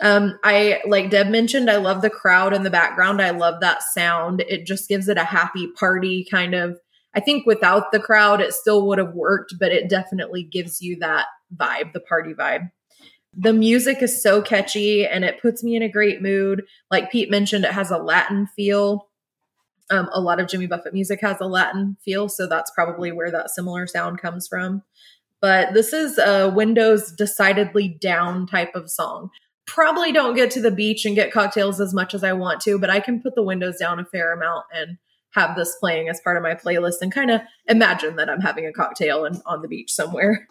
Um 0.00 0.38
i 0.44 0.80
like 0.86 1.10
deb 1.10 1.26
mentioned 1.28 1.68
i 1.68 1.76
love 1.76 2.02
the 2.02 2.10
crowd 2.10 2.54
in 2.54 2.62
the 2.62 2.70
background. 2.70 3.20
I 3.20 3.30
love 3.30 3.60
that 3.60 3.82
sound. 3.82 4.42
It 4.48 4.64
just 4.64 4.88
gives 4.88 5.08
it 5.08 5.18
a 5.18 5.24
happy 5.24 5.68
party 5.78 6.24
kind 6.30 6.54
of 6.54 6.78
i 7.14 7.20
think 7.20 7.44
without 7.46 7.90
the 7.92 8.00
crowd 8.00 8.40
it 8.40 8.54
still 8.54 8.86
would 8.86 8.98
have 8.98 9.12
worked 9.14 9.54
but 9.60 9.72
it 9.72 9.90
definitely 9.90 10.44
gives 10.44 10.80
you 10.80 10.96
that 11.00 11.26
vibe 11.54 11.92
the 11.92 12.00
party 12.00 12.32
vibe 12.32 12.70
the 13.34 13.52
music 13.52 14.02
is 14.02 14.22
so 14.22 14.42
catchy 14.42 15.06
and 15.06 15.24
it 15.24 15.40
puts 15.40 15.64
me 15.64 15.76
in 15.76 15.82
a 15.82 15.88
great 15.88 16.20
mood. 16.20 16.64
Like 16.90 17.10
Pete 17.10 17.30
mentioned, 17.30 17.64
it 17.64 17.72
has 17.72 17.90
a 17.90 17.98
Latin 17.98 18.46
feel. 18.46 19.08
Um, 19.90 20.08
a 20.12 20.20
lot 20.20 20.40
of 20.40 20.48
Jimmy 20.48 20.66
Buffett 20.66 20.94
music 20.94 21.20
has 21.20 21.38
a 21.40 21.46
Latin 21.46 21.96
feel, 22.04 22.28
so 22.28 22.46
that's 22.46 22.70
probably 22.70 23.12
where 23.12 23.30
that 23.30 23.50
similar 23.50 23.86
sound 23.86 24.20
comes 24.20 24.46
from. 24.48 24.82
But 25.40 25.74
this 25.74 25.92
is 25.92 26.18
a 26.18 26.48
Windows 26.48 27.10
decidedly 27.12 27.88
down 27.88 28.46
type 28.46 28.74
of 28.74 28.90
song. 28.90 29.30
Probably 29.66 30.12
don't 30.12 30.34
get 30.34 30.50
to 30.52 30.60
the 30.60 30.70
beach 30.70 31.04
and 31.04 31.14
get 31.14 31.32
cocktails 31.32 31.80
as 31.80 31.92
much 31.92 32.14
as 32.14 32.22
I 32.22 32.32
want 32.32 32.60
to, 32.62 32.78
but 32.78 32.90
I 32.90 33.00
can 33.00 33.20
put 33.20 33.34
the 33.34 33.42
windows 33.42 33.78
down 33.78 33.98
a 33.98 34.04
fair 34.04 34.32
amount 34.32 34.66
and 34.74 34.98
have 35.30 35.56
this 35.56 35.74
playing 35.80 36.08
as 36.08 36.20
part 36.20 36.36
of 36.36 36.42
my 36.42 36.54
playlist 36.54 37.00
and 37.00 37.12
kind 37.12 37.30
of 37.30 37.40
imagine 37.66 38.16
that 38.16 38.28
I'm 38.28 38.40
having 38.40 38.66
a 38.66 38.72
cocktail 38.72 39.24
and 39.24 39.42
on 39.46 39.62
the 39.62 39.68
beach 39.68 39.92
somewhere. 39.92 40.46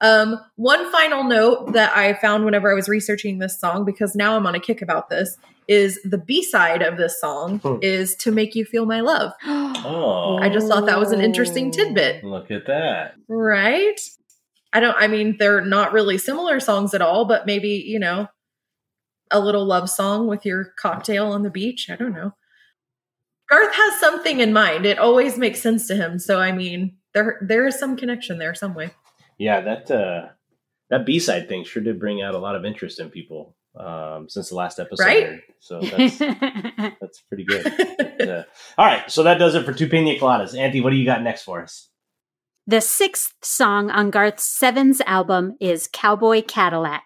Um, 0.00 0.38
one 0.56 0.90
final 0.92 1.24
note 1.24 1.72
that 1.72 1.96
I 1.96 2.14
found 2.14 2.44
whenever 2.44 2.70
I 2.70 2.74
was 2.74 2.88
researching 2.88 3.38
this 3.38 3.58
song, 3.58 3.84
because 3.84 4.14
now 4.14 4.36
I'm 4.36 4.46
on 4.46 4.54
a 4.54 4.60
kick 4.60 4.82
about 4.82 5.08
this, 5.08 5.36
is 5.66 5.98
the 6.04 6.18
B 6.18 6.42
side 6.42 6.82
of 6.82 6.98
this 6.98 7.18
song 7.20 7.58
Hmm. 7.60 7.76
is 7.80 8.14
To 8.16 8.30
Make 8.30 8.54
You 8.54 8.64
Feel 8.64 8.86
My 8.86 9.00
Love. 9.00 9.32
Oh, 9.86 10.38
I 10.38 10.48
just 10.48 10.66
thought 10.66 10.86
that 10.86 10.98
was 10.98 11.12
an 11.12 11.20
interesting 11.20 11.70
tidbit, 11.70 12.24
look 12.24 12.50
at 12.50 12.66
that. 12.68 13.16
right? 13.28 14.00
I 14.72 14.80
don't, 14.80 14.96
I 14.98 15.08
mean, 15.08 15.36
they're 15.38 15.60
not 15.60 15.92
really 15.92 16.16
similar 16.16 16.58
songs 16.58 16.94
at 16.94 17.02
all, 17.02 17.26
but 17.26 17.44
maybe, 17.44 17.84
you 17.86 17.98
know, 17.98 18.28
a 19.30 19.40
little 19.40 19.64
love 19.66 19.90
song 19.90 20.26
with 20.26 20.46
your 20.46 20.72
cocktail 20.78 21.26
on 21.32 21.42
the 21.42 21.50
beach. 21.50 21.90
I 21.90 21.96
don't 21.96 22.14
know. 22.14 22.32
Garth 23.50 23.74
has 23.74 24.00
something 24.00 24.40
in 24.40 24.54
mind. 24.54 24.86
It 24.86 24.98
always 24.98 25.36
makes 25.36 25.60
sense 25.60 25.86
to 25.88 25.96
him. 25.96 26.18
So, 26.18 26.40
I 26.40 26.50
mean, 26.52 26.96
there 27.12 27.38
there 27.46 27.66
is 27.66 27.78
some 27.78 27.94
connection 27.96 28.38
there 28.38 28.54
some 28.54 28.74
way. 28.74 28.92
Yeah, 29.38 29.60
that 29.60 29.90
uh, 29.90 30.28
that 30.90 31.06
B 31.06 31.18
side 31.18 31.48
thing 31.48 31.64
sure 31.64 31.82
did 31.82 31.98
bring 31.98 32.22
out 32.22 32.34
a 32.34 32.38
lot 32.38 32.56
of 32.56 32.64
interest 32.64 33.00
in 33.00 33.10
people 33.10 33.56
um, 33.78 34.28
since 34.28 34.48
the 34.48 34.54
last 34.54 34.78
episode. 34.78 35.04
Right? 35.04 35.40
So 35.60 35.80
that's 35.80 36.18
that's 37.00 37.20
pretty 37.28 37.44
good. 37.44 37.72
Yeah. 38.20 38.44
All 38.78 38.86
right, 38.86 39.10
so 39.10 39.24
that 39.24 39.38
does 39.38 39.54
it 39.54 39.64
for 39.64 39.72
two 39.72 39.88
pina 39.88 40.18
coladas. 40.18 40.56
Auntie, 40.56 40.80
what 40.80 40.90
do 40.90 40.96
you 40.96 41.04
got 41.04 41.22
next 41.22 41.42
for 41.42 41.62
us? 41.62 41.88
the 42.66 42.80
sixth 42.80 43.34
song 43.42 43.90
on 43.90 44.10
Garth's 44.10 44.44
Sevens 44.44 45.02
album 45.02 45.54
is 45.60 45.86
Cowboy 45.92 46.40
Cadillac. 46.40 47.02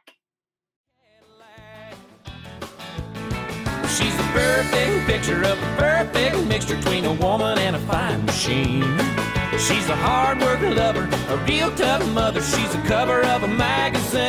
She's 3.88 4.16
the 4.16 4.22
perfect 4.32 5.06
picture 5.06 5.42
of 5.42 5.60
a 5.60 5.76
perfect 5.76 6.46
mixture 6.46 6.76
between 6.76 7.06
a 7.06 7.12
woman 7.14 7.58
and 7.58 7.74
a 7.74 7.80
fine 7.80 8.24
machine. 8.24 9.17
She's 9.58 9.88
a 9.88 9.96
hard 9.96 10.40
working 10.40 10.76
lover, 10.76 11.08
a 11.28 11.36
real 11.48 11.74
tough 11.74 12.06
mother. 12.14 12.40
She's 12.40 12.72
the 12.72 12.80
cover 12.82 13.22
of 13.24 13.42
a 13.42 13.48
magazine. 13.48 14.22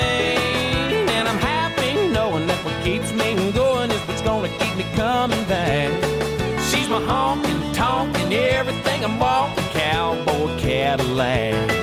And 1.07 1.27
I'm 1.27 1.37
happy 1.37 2.07
knowing 2.09 2.47
that 2.47 2.65
what 2.65 2.83
keeps 2.83 3.11
me 3.13 3.35
going 3.51 3.91
is 3.91 4.01
what's 4.07 4.23
gonna 4.23 4.49
keep 4.57 4.75
me 4.75 4.85
coming 4.95 5.43
back. 5.45 5.91
She's 6.69 6.89
my 6.89 6.99
honking, 7.01 7.61
tonking, 7.73 8.31
everything 8.31 9.05
I'm 9.05 9.19
walking, 9.19 9.63
cowboy 9.65 10.57
Cadillac. 10.57 11.79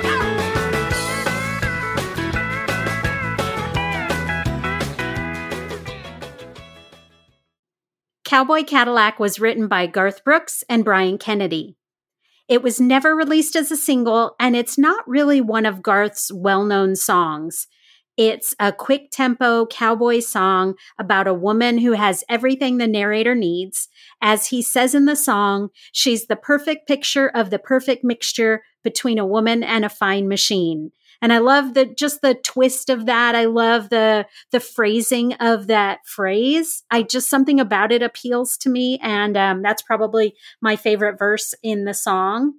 Cowboy 8.25 8.65
Cadillac 8.65 9.21
was 9.21 9.39
written 9.39 9.69
by 9.69 9.87
Garth 9.87 10.25
Brooks 10.25 10.65
and 10.69 10.85
Bryan 10.85 11.17
Kennedy. 11.17 11.77
It 12.49 12.63
was 12.63 12.81
never 12.81 13.17
released 13.17 13.57
as 13.57 13.73
a 13.73 13.77
single, 13.77 14.37
and 14.39 14.55
it's 14.55 14.79
not 14.79 15.07
really 15.09 15.41
one 15.41 15.67
of 15.67 15.83
Garth's 15.83 16.31
well 16.33 16.65
known 16.65 16.95
songs. 16.95 17.67
It's 18.17 18.55
a 18.59 18.73
quick 18.73 19.11
tempo 19.11 19.67
cowboy 19.67 20.21
song 20.21 20.75
about 20.99 21.27
a 21.27 21.35
woman 21.35 21.79
who 21.79 21.93
has 21.93 22.25
everything 22.31 22.79
the 22.79 22.87
narrator 22.87 23.35
needs. 23.35 23.89
As 24.23 24.47
he 24.47 24.63
says 24.63 24.95
in 24.95 25.05
the 25.05 25.17
song, 25.17 25.69
she's 25.93 26.27
the 26.27 26.37
perfect 26.37 26.89
picture 26.89 27.29
of 27.29 27.51
the 27.51 27.59
perfect 27.59 28.05
mixture 28.05 28.63
between 28.83 29.19
a 29.19 29.27
woman 29.27 29.63
and 29.63 29.85
a 29.85 29.91
fine 29.91 30.29
machine. 30.29 30.93
And 31.23 31.33
I 31.33 31.39
love 31.39 31.75
the 31.75 31.87
just 31.87 32.23
the 32.23 32.35
twist 32.35 32.91
of 32.91 33.07
that. 33.07 33.35
I 33.35 33.47
love 33.47 33.89
the 33.91 34.27
the 34.53 34.61
phrasing 34.61 35.35
of 35.35 35.67
that 35.67 36.01
phrase. 36.07 36.83
I 36.91 37.03
just 37.03 37.29
something 37.29 37.61
about 37.61 37.93
it 37.93 38.03
appeals 38.03 38.57
to 38.59 38.71
me, 38.71 38.99
and 39.03 39.37
um, 39.37 39.63
that's 39.63 39.83
probably 39.83 40.35
my 40.61 40.77
favorite 40.77 41.19
verse 41.19 41.55
in 41.63 41.85
the 41.85 41.95
song. 41.95 42.55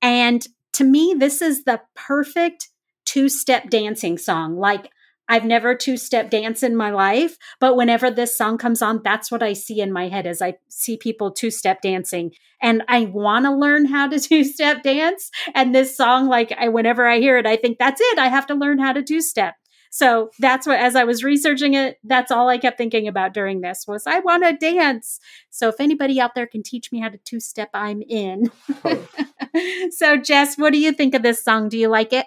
And 0.00 0.46
to 0.74 0.84
me, 0.84 1.14
this 1.18 1.42
is 1.42 1.64
the 1.64 1.80
perfect 1.94 2.68
two 3.04 3.28
step 3.28 3.70
dancing 3.70 4.18
song. 4.18 4.56
Like 4.56 4.90
I've 5.28 5.44
never 5.44 5.74
two 5.74 5.96
step 5.96 6.30
danced 6.30 6.62
in 6.62 6.76
my 6.76 6.90
life, 6.90 7.36
but 7.60 7.76
whenever 7.76 8.10
this 8.10 8.36
song 8.36 8.58
comes 8.58 8.82
on, 8.82 9.02
that's 9.04 9.30
what 9.30 9.42
I 9.42 9.52
see 9.52 9.80
in 9.80 9.92
my 9.92 10.08
head 10.08 10.26
as 10.26 10.40
I 10.40 10.54
see 10.68 10.96
people 10.96 11.30
two 11.30 11.50
step 11.50 11.82
dancing. 11.82 12.32
And 12.60 12.82
I 12.88 13.04
want 13.04 13.44
to 13.44 13.52
learn 13.54 13.84
how 13.86 14.08
to 14.08 14.18
two 14.28 14.44
step 14.44 14.82
dance. 14.82 15.30
And 15.54 15.74
this 15.74 15.96
song, 15.96 16.28
like 16.28 16.52
I, 16.58 16.68
whenever 16.68 17.06
I 17.06 17.18
hear 17.18 17.38
it, 17.38 17.46
I 17.46 17.56
think 17.56 17.78
that's 17.78 18.00
it. 18.00 18.18
I 18.18 18.28
have 18.28 18.46
to 18.46 18.54
learn 18.54 18.78
how 18.78 18.92
to 18.92 19.02
two 19.02 19.20
step. 19.20 19.54
So 19.90 20.30
that's 20.38 20.66
what, 20.66 20.78
as 20.78 20.94
I 20.96 21.04
was 21.04 21.24
researching 21.24 21.74
it, 21.74 21.96
that's 22.04 22.30
all 22.30 22.48
I 22.48 22.58
kept 22.58 22.76
thinking 22.76 23.08
about 23.08 23.32
during 23.32 23.62
this 23.62 23.84
was 23.88 24.06
I 24.06 24.18
want 24.20 24.44
to 24.44 24.52
dance. 24.52 25.18
So 25.50 25.68
if 25.68 25.80
anybody 25.80 26.20
out 26.20 26.34
there 26.34 26.46
can 26.46 26.62
teach 26.62 26.92
me 26.92 27.00
how 27.00 27.08
to 27.08 27.18
two 27.18 27.40
step, 27.40 27.70
I'm 27.72 28.02
in. 28.02 28.50
so 29.90 30.16
Jess, 30.16 30.56
what 30.58 30.72
do 30.72 30.78
you 30.78 30.92
think 30.92 31.14
of 31.14 31.22
this 31.22 31.42
song? 31.42 31.68
Do 31.68 31.78
you 31.78 31.88
like 31.88 32.12
it? 32.12 32.26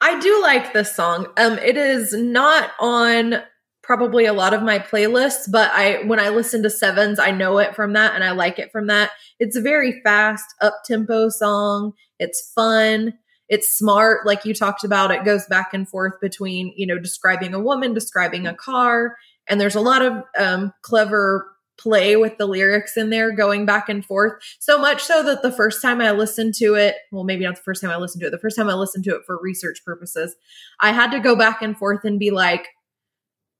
I 0.00 0.18
do 0.18 0.40
like 0.42 0.72
this 0.72 0.94
song. 0.94 1.26
Um, 1.36 1.58
it 1.58 1.76
is 1.76 2.12
not 2.12 2.70
on 2.80 3.42
probably 3.82 4.24
a 4.24 4.32
lot 4.32 4.54
of 4.54 4.62
my 4.62 4.78
playlists, 4.78 5.50
but 5.50 5.70
I 5.72 6.04
when 6.04 6.20
I 6.20 6.28
listen 6.30 6.62
to 6.62 6.70
Sevens, 6.70 7.18
I 7.18 7.32
know 7.32 7.58
it 7.58 7.74
from 7.74 7.92
that 7.94 8.14
and 8.14 8.24
I 8.24 8.30
like 8.30 8.58
it 8.58 8.72
from 8.72 8.86
that. 8.86 9.10
It's 9.38 9.56
a 9.56 9.60
very 9.60 10.00
fast, 10.02 10.46
up 10.60 10.74
tempo 10.84 11.28
song. 11.28 11.92
It's 12.18 12.52
fun. 12.54 13.14
It's 13.48 13.68
smart, 13.68 14.24
like 14.24 14.44
you 14.44 14.54
talked 14.54 14.84
about. 14.84 15.10
It 15.10 15.24
goes 15.24 15.44
back 15.46 15.74
and 15.74 15.88
forth 15.88 16.20
between 16.20 16.72
you 16.76 16.86
know 16.86 16.98
describing 16.98 17.52
a 17.52 17.60
woman, 17.60 17.92
describing 17.92 18.46
a 18.46 18.54
car, 18.54 19.16
and 19.48 19.60
there's 19.60 19.74
a 19.74 19.80
lot 19.80 20.02
of 20.02 20.22
um, 20.38 20.72
clever 20.82 21.50
play 21.80 22.14
with 22.14 22.36
the 22.36 22.46
lyrics 22.46 22.96
in 22.96 23.08
there 23.10 23.32
going 23.32 23.64
back 23.64 23.88
and 23.88 24.04
forth 24.04 24.34
so 24.58 24.78
much 24.78 25.02
so 25.02 25.22
that 25.22 25.40
the 25.42 25.50
first 25.50 25.80
time 25.80 26.00
i 26.00 26.10
listened 26.10 26.54
to 26.54 26.74
it 26.74 26.96
well 27.10 27.24
maybe 27.24 27.44
not 27.44 27.56
the 27.56 27.62
first 27.62 27.80
time 27.80 27.90
i 27.90 27.96
listened 27.96 28.20
to 28.20 28.26
it 28.26 28.30
the 28.30 28.38
first 28.38 28.56
time 28.56 28.68
i 28.68 28.74
listened 28.74 29.02
to 29.02 29.14
it 29.14 29.22
for 29.24 29.40
research 29.42 29.82
purposes 29.84 30.36
i 30.80 30.92
had 30.92 31.10
to 31.10 31.18
go 31.18 31.34
back 31.34 31.62
and 31.62 31.78
forth 31.78 32.04
and 32.04 32.18
be 32.18 32.30
like 32.30 32.68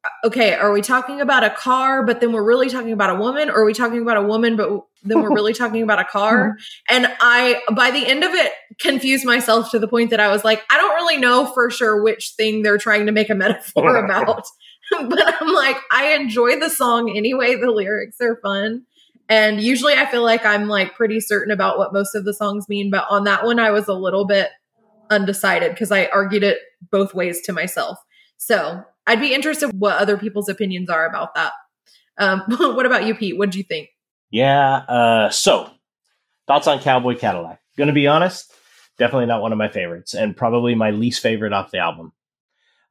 uh, 0.05 0.27
okay 0.27 0.55
are 0.55 0.71
we 0.71 0.83
talking 0.83 1.21
about 1.21 1.45
a 1.45 1.51
car 1.51 2.05
but 2.05 2.21
then 2.21 2.33
we're 2.33 2.45
really 2.45 2.69
talking 2.69 2.93
about 2.93 3.11
a 3.11 3.15
woman? 3.15 3.51
Or 3.51 3.61
are 3.61 3.65
we 3.65 3.75
talking 3.75 4.01
about 4.01 4.17
a 4.17 4.23
woman 4.23 4.57
but 4.57 4.83
then 5.03 5.21
we're 5.21 5.35
really 5.35 5.53
talking 5.63 5.83
about 5.83 5.99
a 5.99 6.05
car? 6.05 6.57
And 6.89 7.07
i 7.21 7.61
by 7.75 7.91
the 7.91 8.07
end 8.07 8.25
of 8.25 8.33
it 8.33 8.53
confused 8.81 9.27
myself 9.27 9.71
to 9.71 9.79
the 9.79 9.89
point 9.89 10.11
that 10.11 10.21
i 10.21 10.29
was 10.29 10.43
like 10.43 10.63
i 10.71 10.79
don't 10.79 10.95
really 10.95 11.19
know 11.19 11.47
for 11.47 11.71
sure 11.71 12.03
which 12.03 12.33
thing 12.37 12.63
they're 12.63 12.79
trying 12.79 13.07
to 13.07 13.13
make 13.13 13.29
a 13.29 13.35
metaphor 13.35 13.97
about 14.05 14.45
but 15.09 15.43
I'm 15.43 15.53
like, 15.53 15.77
I 15.93 16.15
enjoy 16.15 16.59
the 16.59 16.69
song 16.69 17.15
anyway. 17.17 17.57
The 17.57 17.71
lyrics 17.71 18.21
are 18.21 18.39
fun. 18.43 18.85
And 19.29 19.61
usually 19.61 19.95
I 19.95 20.11
feel 20.11 20.25
like 20.25 20.45
I'm 20.45 20.69
like 20.69 20.95
pretty 20.95 21.21
certain 21.21 21.53
about 21.53 21.79
what 21.79 21.93
most 21.93 22.15
of 22.15 22.25
the 22.25 22.35
songs 22.35 22.69
mean. 22.69 22.91
But 22.91 23.07
on 23.09 23.25
that 23.25 23.45
one, 23.45 23.61
I 23.61 23.71
was 23.71 23.87
a 23.87 23.95
little 23.95 24.27
bit 24.27 24.51
undecided 25.09 25.73
because 25.73 25.93
I 25.93 26.07
argued 26.07 26.43
it 26.43 26.59
both 26.91 27.15
ways 27.15 27.41
to 27.43 27.53
myself. 27.53 27.99
So 28.39 28.83
I'd 29.07 29.21
be 29.21 29.35
interested 29.35 29.69
what 29.79 29.99
other 29.99 30.17
people's 30.17 30.49
opinions 30.49 30.91
are 30.91 31.07
about 31.07 31.35
that. 31.35 31.53
Um, 32.19 32.43
what 32.49 32.87
about 32.87 33.07
you, 33.07 33.15
Pete? 33.15 33.39
What 33.39 33.51
do 33.51 33.59
you 33.59 33.65
think? 33.65 33.89
Yeah. 34.31 34.77
Uh, 34.77 35.31
so 35.31 35.71
thoughts 36.47 36.67
on 36.67 36.81
Cowboy 36.81 37.17
Cadillac? 37.17 37.61
Gonna 37.77 37.93
be 37.93 38.07
honest, 38.07 38.53
definitely 38.99 39.27
not 39.27 39.43
one 39.43 39.53
of 39.53 39.59
my 39.59 39.69
favorites, 39.69 40.15
and 40.15 40.37
probably 40.37 40.75
my 40.75 40.91
least 40.91 41.23
favorite 41.23 41.53
off 41.53 41.71
the 41.71 41.79
album. 41.79 42.13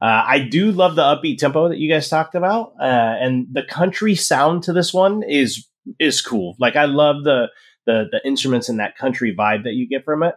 Uh, 0.02 0.24
I 0.26 0.38
do 0.38 0.72
love 0.72 0.96
the 0.96 1.02
upbeat 1.02 1.38
tempo 1.38 1.68
that 1.68 1.78
you 1.78 1.92
guys 1.92 2.08
talked 2.08 2.34
about, 2.34 2.72
uh, 2.80 2.84
and 3.20 3.46
the 3.52 3.62
country 3.62 4.14
sound 4.14 4.62
to 4.62 4.72
this 4.72 4.94
one 4.94 5.22
is 5.22 5.66
is 5.98 6.22
cool. 6.22 6.56
Like 6.58 6.76
I 6.76 6.86
love 6.86 7.24
the 7.24 7.48
the 7.86 8.04
the 8.10 8.20
instruments 8.26 8.68
and 8.68 8.80
that 8.80 8.96
country 8.96 9.34
vibe 9.36 9.64
that 9.64 9.74
you 9.74 9.86
get 9.88 10.04
from 10.04 10.22
it. 10.22 10.34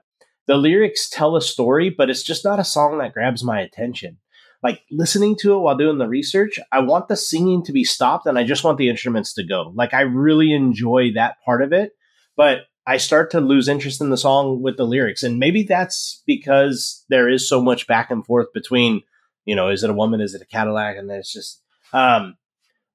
The 0.48 0.58
lyrics 0.58 1.10
tell 1.10 1.38
a 1.38 1.42
story, 1.42 1.90
but 1.90 2.10
it's 2.10 2.24
just 2.24 2.44
not 2.44 2.60
a 2.60 2.66
song 2.66 2.98
that 2.98 3.14
grabs 3.14 3.44
my 3.44 3.62
attention. 3.62 4.18
like 4.64 4.82
listening 4.90 5.36
to 5.42 5.54
it 5.56 5.60
while 5.60 5.78
doing 5.78 5.98
the 5.98 6.08
research, 6.08 6.58
I 6.72 6.80
want 6.80 7.10
the 7.10 7.18
singing 7.18 7.64
to 7.66 7.74
be 7.74 7.84
stopped 7.84 8.26
and 8.26 8.40
I 8.40 8.44
just 8.44 8.64
want 8.64 8.78
the 8.78 8.90
instruments 8.90 9.34
to 9.34 9.44
go. 9.44 9.74
Like 9.76 9.94
I 9.94 10.02
really 10.02 10.54
enjoy 10.54 11.12
that 11.16 11.36
part 11.46 11.62
of 11.62 11.74
it, 11.74 11.92
but 12.38 12.60
I 12.88 12.98
start 12.98 13.32
to 13.32 13.42
lose 13.42 13.68
interest 13.68 14.02
in 14.02 14.10
the 14.10 14.18
song 14.18 14.62
with 14.62 14.78
the 14.78 14.86
lyrics. 14.86 15.24
And 15.24 15.38
maybe 15.38 15.64
that's 15.64 16.24
because 16.26 17.06
there 17.10 17.30
is 17.30 17.48
so 17.48 17.62
much 17.62 17.88
back 17.88 18.10
and 18.10 18.26
forth 18.26 18.48
between, 18.54 19.02
you 19.46 19.56
know, 19.56 19.70
is 19.70 19.84
it 19.84 19.90
a 19.90 19.94
woman? 19.94 20.22
Is 20.22 20.34
it 20.34 20.42
a 20.42 20.46
Cadillac? 20.46 20.98
And 20.98 21.10
it's 21.12 21.32
just, 21.32 21.62
um, 21.92 22.38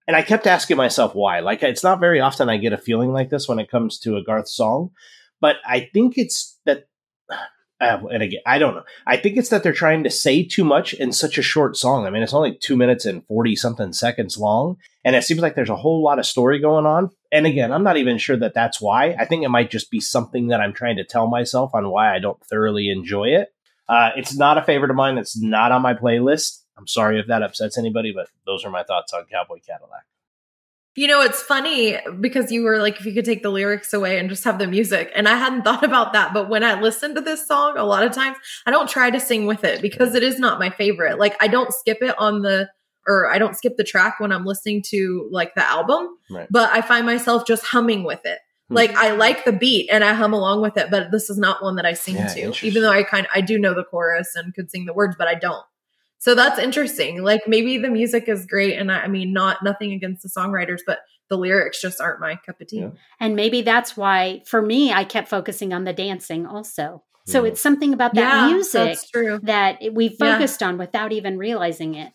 and 0.08 0.16
I 0.16 0.22
kept 0.22 0.46
asking 0.46 0.78
myself 0.78 1.14
why. 1.14 1.40
Like 1.40 1.62
it's 1.62 1.84
not 1.84 2.00
very 2.00 2.20
often 2.20 2.48
I 2.48 2.56
get 2.56 2.72
a 2.72 2.78
feeling 2.78 3.12
like 3.12 3.28
this 3.28 3.46
when 3.46 3.58
it 3.58 3.70
comes 3.70 3.98
to 4.00 4.16
a 4.16 4.24
Garth 4.24 4.48
song, 4.48 4.90
but 5.40 5.56
I 5.66 5.90
think 5.92 6.16
it's 6.16 6.58
that 6.64 6.88
uh, 7.80 7.98
and 8.10 8.22
again, 8.22 8.40
I 8.46 8.58
don't 8.58 8.74
know. 8.74 8.84
I 9.06 9.18
think 9.18 9.36
it's 9.36 9.50
that 9.50 9.62
they're 9.62 9.72
trying 9.72 10.02
to 10.04 10.10
say 10.10 10.42
too 10.42 10.64
much 10.64 10.94
in 10.94 11.12
such 11.12 11.36
a 11.38 11.42
short 11.42 11.76
song. 11.76 12.06
I 12.06 12.10
mean, 12.10 12.22
it's 12.22 12.34
only 12.34 12.56
two 12.56 12.76
minutes 12.76 13.04
and 13.04 13.24
40 13.26 13.54
something 13.54 13.92
seconds 13.92 14.38
long. 14.38 14.78
And 15.04 15.14
it 15.14 15.22
seems 15.24 15.40
like 15.40 15.54
there's 15.54 15.70
a 15.70 15.76
whole 15.76 16.02
lot 16.02 16.18
of 16.18 16.26
story 16.26 16.58
going 16.58 16.86
on. 16.86 17.10
And 17.30 17.46
again, 17.46 17.70
I'm 17.70 17.84
not 17.84 17.98
even 17.98 18.18
sure 18.18 18.36
that 18.38 18.54
that's 18.54 18.80
why. 18.80 19.14
I 19.18 19.26
think 19.26 19.44
it 19.44 19.50
might 19.50 19.70
just 19.70 19.90
be 19.90 20.00
something 20.00 20.48
that 20.48 20.60
I'm 20.60 20.72
trying 20.72 20.96
to 20.96 21.04
tell 21.04 21.28
myself 21.28 21.70
on 21.74 21.90
why 21.90 22.14
I 22.14 22.18
don't 22.18 22.42
thoroughly 22.46 22.88
enjoy 22.88 23.28
it. 23.28 23.50
Uh, 23.88 24.10
it's 24.16 24.36
not 24.36 24.58
a 24.58 24.62
favorite 24.62 24.90
of 24.90 24.96
mine. 24.96 25.18
It's 25.18 25.40
not 25.40 25.72
on 25.72 25.82
my 25.82 25.94
playlist. 25.94 26.62
I'm 26.76 26.86
sorry 26.86 27.18
if 27.18 27.26
that 27.26 27.42
upsets 27.42 27.78
anybody, 27.78 28.12
but 28.12 28.28
those 28.46 28.64
are 28.64 28.70
my 28.70 28.82
thoughts 28.84 29.12
on 29.12 29.24
Cowboy 29.30 29.58
Cadillac. 29.66 30.04
You 30.94 31.06
know, 31.06 31.20
it's 31.22 31.40
funny 31.40 31.96
because 32.20 32.50
you 32.50 32.64
were 32.64 32.78
like, 32.78 32.98
if 32.98 33.06
you 33.06 33.14
could 33.14 33.24
take 33.24 33.42
the 33.42 33.50
lyrics 33.50 33.92
away 33.92 34.18
and 34.18 34.28
just 34.28 34.42
have 34.44 34.58
the 34.58 34.66
music. 34.66 35.10
And 35.14 35.28
I 35.28 35.36
hadn't 35.36 35.62
thought 35.62 35.84
about 35.84 36.12
that. 36.12 36.34
But 36.34 36.48
when 36.48 36.64
I 36.64 36.80
listen 36.80 37.14
to 37.14 37.20
this 37.20 37.46
song, 37.46 37.76
a 37.78 37.84
lot 37.84 38.02
of 38.04 38.12
times 38.12 38.36
I 38.66 38.72
don't 38.72 38.88
try 38.88 39.10
to 39.10 39.20
sing 39.20 39.46
with 39.46 39.62
it 39.64 39.80
because 39.80 40.14
it 40.14 40.22
is 40.24 40.38
not 40.40 40.58
my 40.58 40.70
favorite. 40.70 41.18
Like, 41.18 41.36
I 41.42 41.46
don't 41.48 41.72
skip 41.72 41.98
it 42.02 42.14
on 42.18 42.42
the, 42.42 42.68
or 43.06 43.30
I 43.30 43.38
don't 43.38 43.56
skip 43.56 43.76
the 43.76 43.84
track 43.84 44.18
when 44.18 44.32
I'm 44.32 44.44
listening 44.44 44.82
to 44.88 45.28
like 45.30 45.54
the 45.54 45.64
album, 45.64 46.08
Right. 46.30 46.48
but 46.50 46.70
I 46.72 46.80
find 46.82 47.06
myself 47.06 47.46
just 47.46 47.64
humming 47.64 48.02
with 48.04 48.20
it. 48.24 48.38
Hmm. 48.68 48.74
Like 48.74 48.90
I 48.96 49.12
like 49.12 49.44
the 49.44 49.52
beat 49.52 49.88
and 49.90 50.04
I 50.04 50.12
hum 50.14 50.32
along 50.34 50.60
with 50.62 50.76
it, 50.76 50.90
but 50.90 51.10
this 51.10 51.30
is 51.30 51.38
not 51.38 51.62
one 51.62 51.76
that 51.76 51.86
I 51.86 51.94
sing 51.94 52.16
Yeah, 52.16 52.28
to. 52.28 52.66
Even 52.66 52.82
though 52.82 52.90
I 52.90 53.02
kind 53.02 53.26
I 53.34 53.40
do 53.40 53.58
know 53.58 53.74
the 53.74 53.84
chorus 53.84 54.34
and 54.36 54.54
could 54.54 54.70
sing 54.70 54.84
the 54.84 54.92
words, 54.92 55.16
but 55.18 55.28
I 55.28 55.34
don't. 55.34 55.64
So 56.18 56.34
that's 56.34 56.58
interesting. 56.58 57.22
Like 57.22 57.42
maybe 57.46 57.78
the 57.78 57.88
music 57.88 58.28
is 58.28 58.44
great, 58.44 58.74
and 58.76 58.90
I, 58.90 59.02
I 59.02 59.08
mean, 59.08 59.32
not 59.32 59.62
nothing 59.62 59.92
against 59.92 60.22
the 60.22 60.28
songwriters, 60.28 60.80
but 60.86 60.98
the 61.30 61.36
lyrics 61.38 61.80
just 61.80 62.00
aren't 62.00 62.20
my 62.20 62.36
cup 62.44 62.60
of 62.60 62.66
tea. 62.66 62.80
Yeah. 62.80 62.90
And 63.20 63.36
maybe 63.36 63.62
that's 63.62 63.96
why, 63.96 64.42
for 64.46 64.60
me, 64.62 64.92
I 64.92 65.04
kept 65.04 65.28
focusing 65.28 65.72
on 65.72 65.84
the 65.84 65.92
dancing 65.92 66.46
also. 66.46 67.04
So 67.26 67.42
Mhm. 67.42 67.48
it's 67.48 67.60
something 67.60 67.92
about 67.92 68.14
that 68.14 68.50
music 68.50 68.72
that's 68.72 69.10
true. 69.10 69.38
that 69.42 69.78
we 69.92 70.06
Yeah. 70.18 70.32
focused 70.38 70.62
on 70.62 70.78
without 70.78 71.12
even 71.12 71.36
realizing 71.38 71.94
it. 71.94 72.12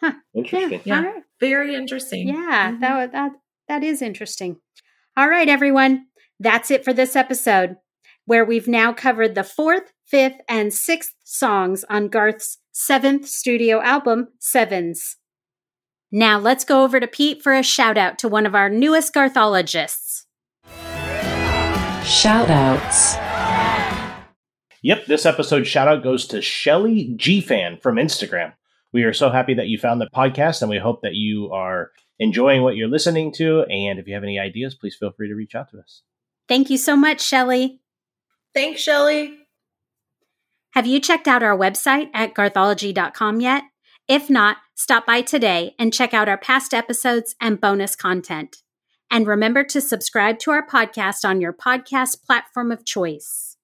Huh. 0.00 0.12
Interesting. 0.34 0.80
Yeah. 0.84 0.96
All 0.98 1.04
right. 1.04 1.22
Very 1.38 1.74
interesting. 1.74 2.28
Yeah, 2.28 2.72
Mhm. 2.72 2.80
that, 2.80 3.12
that 3.12 3.32
that 3.68 3.84
is 3.84 4.00
interesting. 4.02 4.56
All 5.18 5.30
right, 5.30 5.48
everyone. 5.48 6.08
That's 6.40 6.70
it 6.70 6.84
for 6.84 6.92
this 6.92 7.16
episode, 7.16 7.76
where 8.26 8.44
we've 8.44 8.68
now 8.68 8.92
covered 8.92 9.34
the 9.34 9.44
fourth, 9.44 9.90
fifth, 10.04 10.36
and 10.46 10.74
sixth 10.74 11.14
songs 11.24 11.86
on 11.88 12.08
Garth's 12.08 12.58
seventh 12.72 13.26
studio 13.26 13.80
album, 13.80 14.28
Sevens. 14.40 15.16
Now 16.12 16.38
let's 16.38 16.64
go 16.64 16.84
over 16.84 17.00
to 17.00 17.06
Pete 17.06 17.42
for 17.42 17.54
a 17.54 17.62
shout 17.62 17.96
out 17.96 18.18
to 18.18 18.28
one 18.28 18.44
of 18.44 18.54
our 18.54 18.68
newest 18.68 19.14
Garthologists. 19.14 20.24
Shout 22.04 22.50
outs. 22.50 23.16
Yep, 24.82 25.06
this 25.06 25.24
episode 25.24 25.66
shout 25.66 25.88
out 25.88 26.02
goes 26.02 26.26
to 26.26 26.42
Shelly 26.42 27.14
G 27.16 27.40
Fan 27.40 27.78
from 27.78 27.96
Instagram. 27.96 28.52
We 28.92 29.04
are 29.04 29.14
so 29.14 29.30
happy 29.30 29.54
that 29.54 29.68
you 29.68 29.78
found 29.78 29.98
the 29.98 30.10
podcast 30.14 30.60
and 30.60 30.70
we 30.70 30.76
hope 30.76 31.00
that 31.00 31.14
you 31.14 31.50
are 31.52 31.90
enjoying 32.18 32.62
what 32.62 32.76
you're 32.76 32.88
listening 32.88 33.32
to. 33.34 33.62
And 33.62 33.98
if 33.98 34.06
you 34.06 34.14
have 34.14 34.22
any 34.22 34.38
ideas, 34.38 34.74
please 34.74 34.96
feel 34.96 35.12
free 35.12 35.28
to 35.28 35.34
reach 35.34 35.54
out 35.54 35.70
to 35.70 35.78
us. 35.78 36.02
Thank 36.48 36.70
you 36.70 36.78
so 36.78 36.96
much, 36.96 37.20
Shelley. 37.20 37.80
Thanks, 38.54 38.80
Shelly. 38.80 39.38
Have 40.72 40.86
you 40.86 41.00
checked 41.00 41.26
out 41.26 41.42
our 41.42 41.56
website 41.56 42.10
at 42.14 42.34
garthology.com 42.34 43.40
yet? 43.40 43.64
If 44.08 44.30
not, 44.30 44.58
stop 44.74 45.06
by 45.06 45.22
today 45.22 45.74
and 45.78 45.92
check 45.92 46.14
out 46.14 46.28
our 46.28 46.38
past 46.38 46.72
episodes 46.72 47.34
and 47.40 47.60
bonus 47.60 47.96
content. 47.96 48.58
And 49.10 49.26
remember 49.26 49.64
to 49.64 49.80
subscribe 49.80 50.38
to 50.40 50.50
our 50.50 50.66
podcast 50.66 51.24
on 51.24 51.40
your 51.40 51.52
podcast 51.52 52.22
platform 52.22 52.70
of 52.70 52.84
choice. 52.84 53.56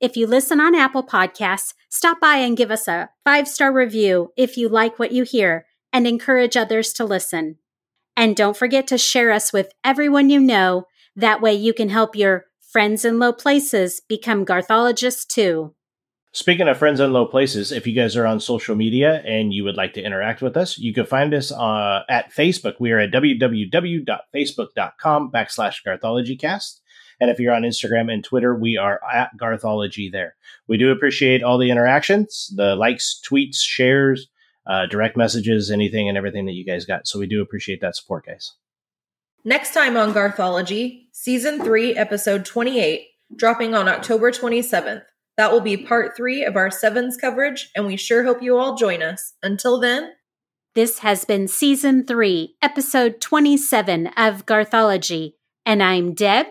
If 0.00 0.16
you 0.16 0.26
listen 0.26 0.60
on 0.60 0.74
Apple 0.74 1.02
Podcasts, 1.02 1.74
stop 1.88 2.20
by 2.20 2.36
and 2.36 2.56
give 2.56 2.70
us 2.70 2.86
a 2.86 3.10
five 3.24 3.48
star 3.48 3.72
review 3.72 4.32
if 4.36 4.56
you 4.56 4.68
like 4.68 4.98
what 4.98 5.12
you 5.12 5.24
hear 5.24 5.66
and 5.92 6.06
encourage 6.06 6.56
others 6.56 6.92
to 6.94 7.04
listen. 7.04 7.58
And 8.16 8.34
don't 8.34 8.56
forget 8.56 8.86
to 8.88 8.98
share 8.98 9.30
us 9.30 9.52
with 9.52 9.72
everyone 9.84 10.30
you 10.30 10.40
know. 10.40 10.86
That 11.14 11.40
way 11.40 11.54
you 11.54 11.72
can 11.72 11.88
help 11.88 12.16
your 12.16 12.46
friends 12.60 13.04
in 13.04 13.18
low 13.18 13.32
places 13.32 14.00
become 14.08 14.44
Garthologists 14.44 15.26
too. 15.26 15.74
Speaking 16.32 16.68
of 16.68 16.76
friends 16.76 17.00
in 17.00 17.12
low 17.12 17.24
places, 17.24 17.72
if 17.72 17.86
you 17.86 17.94
guys 17.94 18.16
are 18.16 18.26
on 18.26 18.38
social 18.38 18.76
media 18.76 19.22
and 19.24 19.52
you 19.52 19.64
would 19.64 19.76
like 19.76 19.94
to 19.94 20.02
interact 20.02 20.42
with 20.42 20.56
us, 20.56 20.78
you 20.78 20.92
can 20.92 21.06
find 21.06 21.32
us 21.32 21.50
uh, 21.50 22.02
at 22.08 22.32
Facebook. 22.32 22.74
We 22.78 22.92
are 22.92 22.98
at 22.98 23.10
www.facebook.com 23.10 25.32
backslash 25.32 25.76
GarthologyCast. 25.86 26.80
And 27.20 27.30
if 27.30 27.40
you're 27.40 27.54
on 27.54 27.62
Instagram 27.62 28.12
and 28.12 28.22
Twitter, 28.22 28.54
we 28.54 28.76
are 28.76 29.00
at 29.12 29.36
Garthology 29.36 30.12
there. 30.12 30.36
We 30.68 30.76
do 30.76 30.92
appreciate 30.92 31.42
all 31.42 31.58
the 31.58 31.70
interactions, 31.70 32.52
the 32.54 32.76
likes, 32.76 33.20
tweets, 33.26 33.60
shares, 33.60 34.28
uh, 34.68 34.86
direct 34.86 35.16
messages, 35.16 35.70
anything 35.70 36.08
and 36.08 36.18
everything 36.18 36.46
that 36.46 36.52
you 36.52 36.64
guys 36.64 36.84
got. 36.84 37.06
So 37.08 37.18
we 37.18 37.26
do 37.26 37.40
appreciate 37.40 37.80
that 37.80 37.96
support, 37.96 38.26
guys. 38.26 38.52
Next 39.44 39.72
time 39.72 39.96
on 39.96 40.12
Garthology, 40.12 41.06
season 41.12 41.62
three, 41.62 41.96
episode 41.96 42.44
28, 42.44 43.06
dropping 43.34 43.74
on 43.74 43.88
October 43.88 44.30
27th. 44.30 45.02
That 45.36 45.52
will 45.52 45.60
be 45.60 45.76
part 45.76 46.16
three 46.16 46.44
of 46.44 46.56
our 46.56 46.70
sevens 46.70 47.16
coverage, 47.16 47.70
and 47.76 47.86
we 47.86 47.96
sure 47.96 48.24
hope 48.24 48.42
you 48.42 48.58
all 48.58 48.74
join 48.76 49.02
us. 49.02 49.34
Until 49.42 49.78
then, 49.80 50.12
This 50.74 50.98
has 50.98 51.24
been 51.24 51.48
season 51.48 52.04
three, 52.06 52.56
episode 52.60 53.20
27 53.20 54.08
of 54.16 54.44
Garthology. 54.46 55.34
And 55.64 55.82
I'm 55.82 56.12
Deb. 56.14 56.46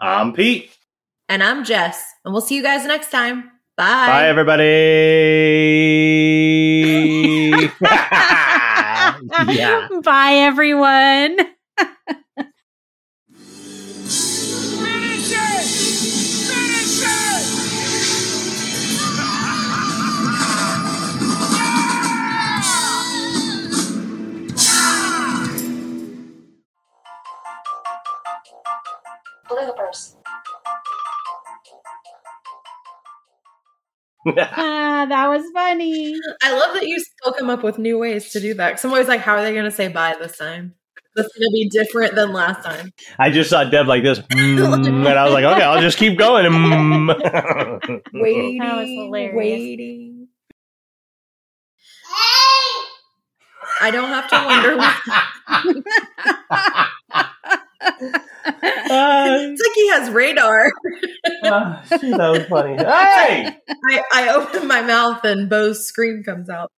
I'm 0.00 0.32
Pete. 0.32 0.70
and 1.28 1.42
I'm 1.42 1.64
Jess, 1.64 2.04
and 2.24 2.32
we'll 2.34 2.42
see 2.42 2.56
you 2.56 2.62
guys 2.62 2.84
next 2.86 3.10
time. 3.10 3.50
Bye, 3.76 4.06
Bye. 4.06 4.28
everybody. 4.28 4.64
yeah. 9.48 9.88
Bye, 10.02 10.34
everyone. 10.34 11.38
Ah, 34.38 35.06
that 35.08 35.28
was 35.28 35.44
funny. 35.54 36.18
I 36.42 36.52
love 36.52 36.74
that 36.74 36.86
you 36.86 36.98
still 37.00 37.32
come 37.32 37.48
up 37.50 37.62
with 37.62 37.78
new 37.78 37.98
ways 37.98 38.30
to 38.30 38.40
do 38.40 38.54
that. 38.54 38.72
'Cause 38.72 38.84
I'm 38.84 38.90
always 38.90 39.08
like, 39.08 39.20
how 39.20 39.34
are 39.36 39.42
they 39.42 39.52
going 39.52 39.64
to 39.66 39.70
say 39.70 39.88
bye 39.88 40.14
this 40.20 40.36
time? 40.38 40.74
That's 41.14 41.28
going 41.28 41.48
to 41.48 41.52
be 41.52 41.68
different 41.70 42.14
than 42.14 42.32
last 42.32 42.62
time. 42.64 42.92
I 43.18 43.30
just 43.30 43.48
saw 43.50 43.64
Deb 43.64 43.86
like 43.86 44.02
this, 44.02 44.18
mm, 44.18 44.86
and 44.86 45.06
I 45.08 45.24
was 45.24 45.32
like, 45.32 45.44
okay, 45.44 45.62
I'll 45.62 45.80
just 45.80 45.96
keep 45.96 46.18
going. 46.18 46.44
Mm. 46.44 48.02
Waiting, 48.12 48.58
That 48.58 48.76
was 48.76 48.88
hilarious. 48.88 49.34
waiting. 49.34 50.28
I 53.80 53.90
don't 53.90 54.08
have 54.08 54.28
to 54.30 54.36
wonder. 54.46 54.78
it's 58.00 59.62
like 59.62 59.74
he 59.74 59.88
has 59.90 60.10
radar. 60.10 60.70
Ah, 61.44 61.84
that 61.90 62.30
was 62.30 62.44
funny. 62.46 62.74
Hey! 62.78 63.56
I, 63.68 64.02
I 64.12 64.28
open 64.34 64.66
my 64.66 64.80
mouth 64.82 65.24
and 65.24 65.48
Bo's 65.48 65.86
scream 65.86 66.22
comes 66.24 66.48
out. 66.48 66.70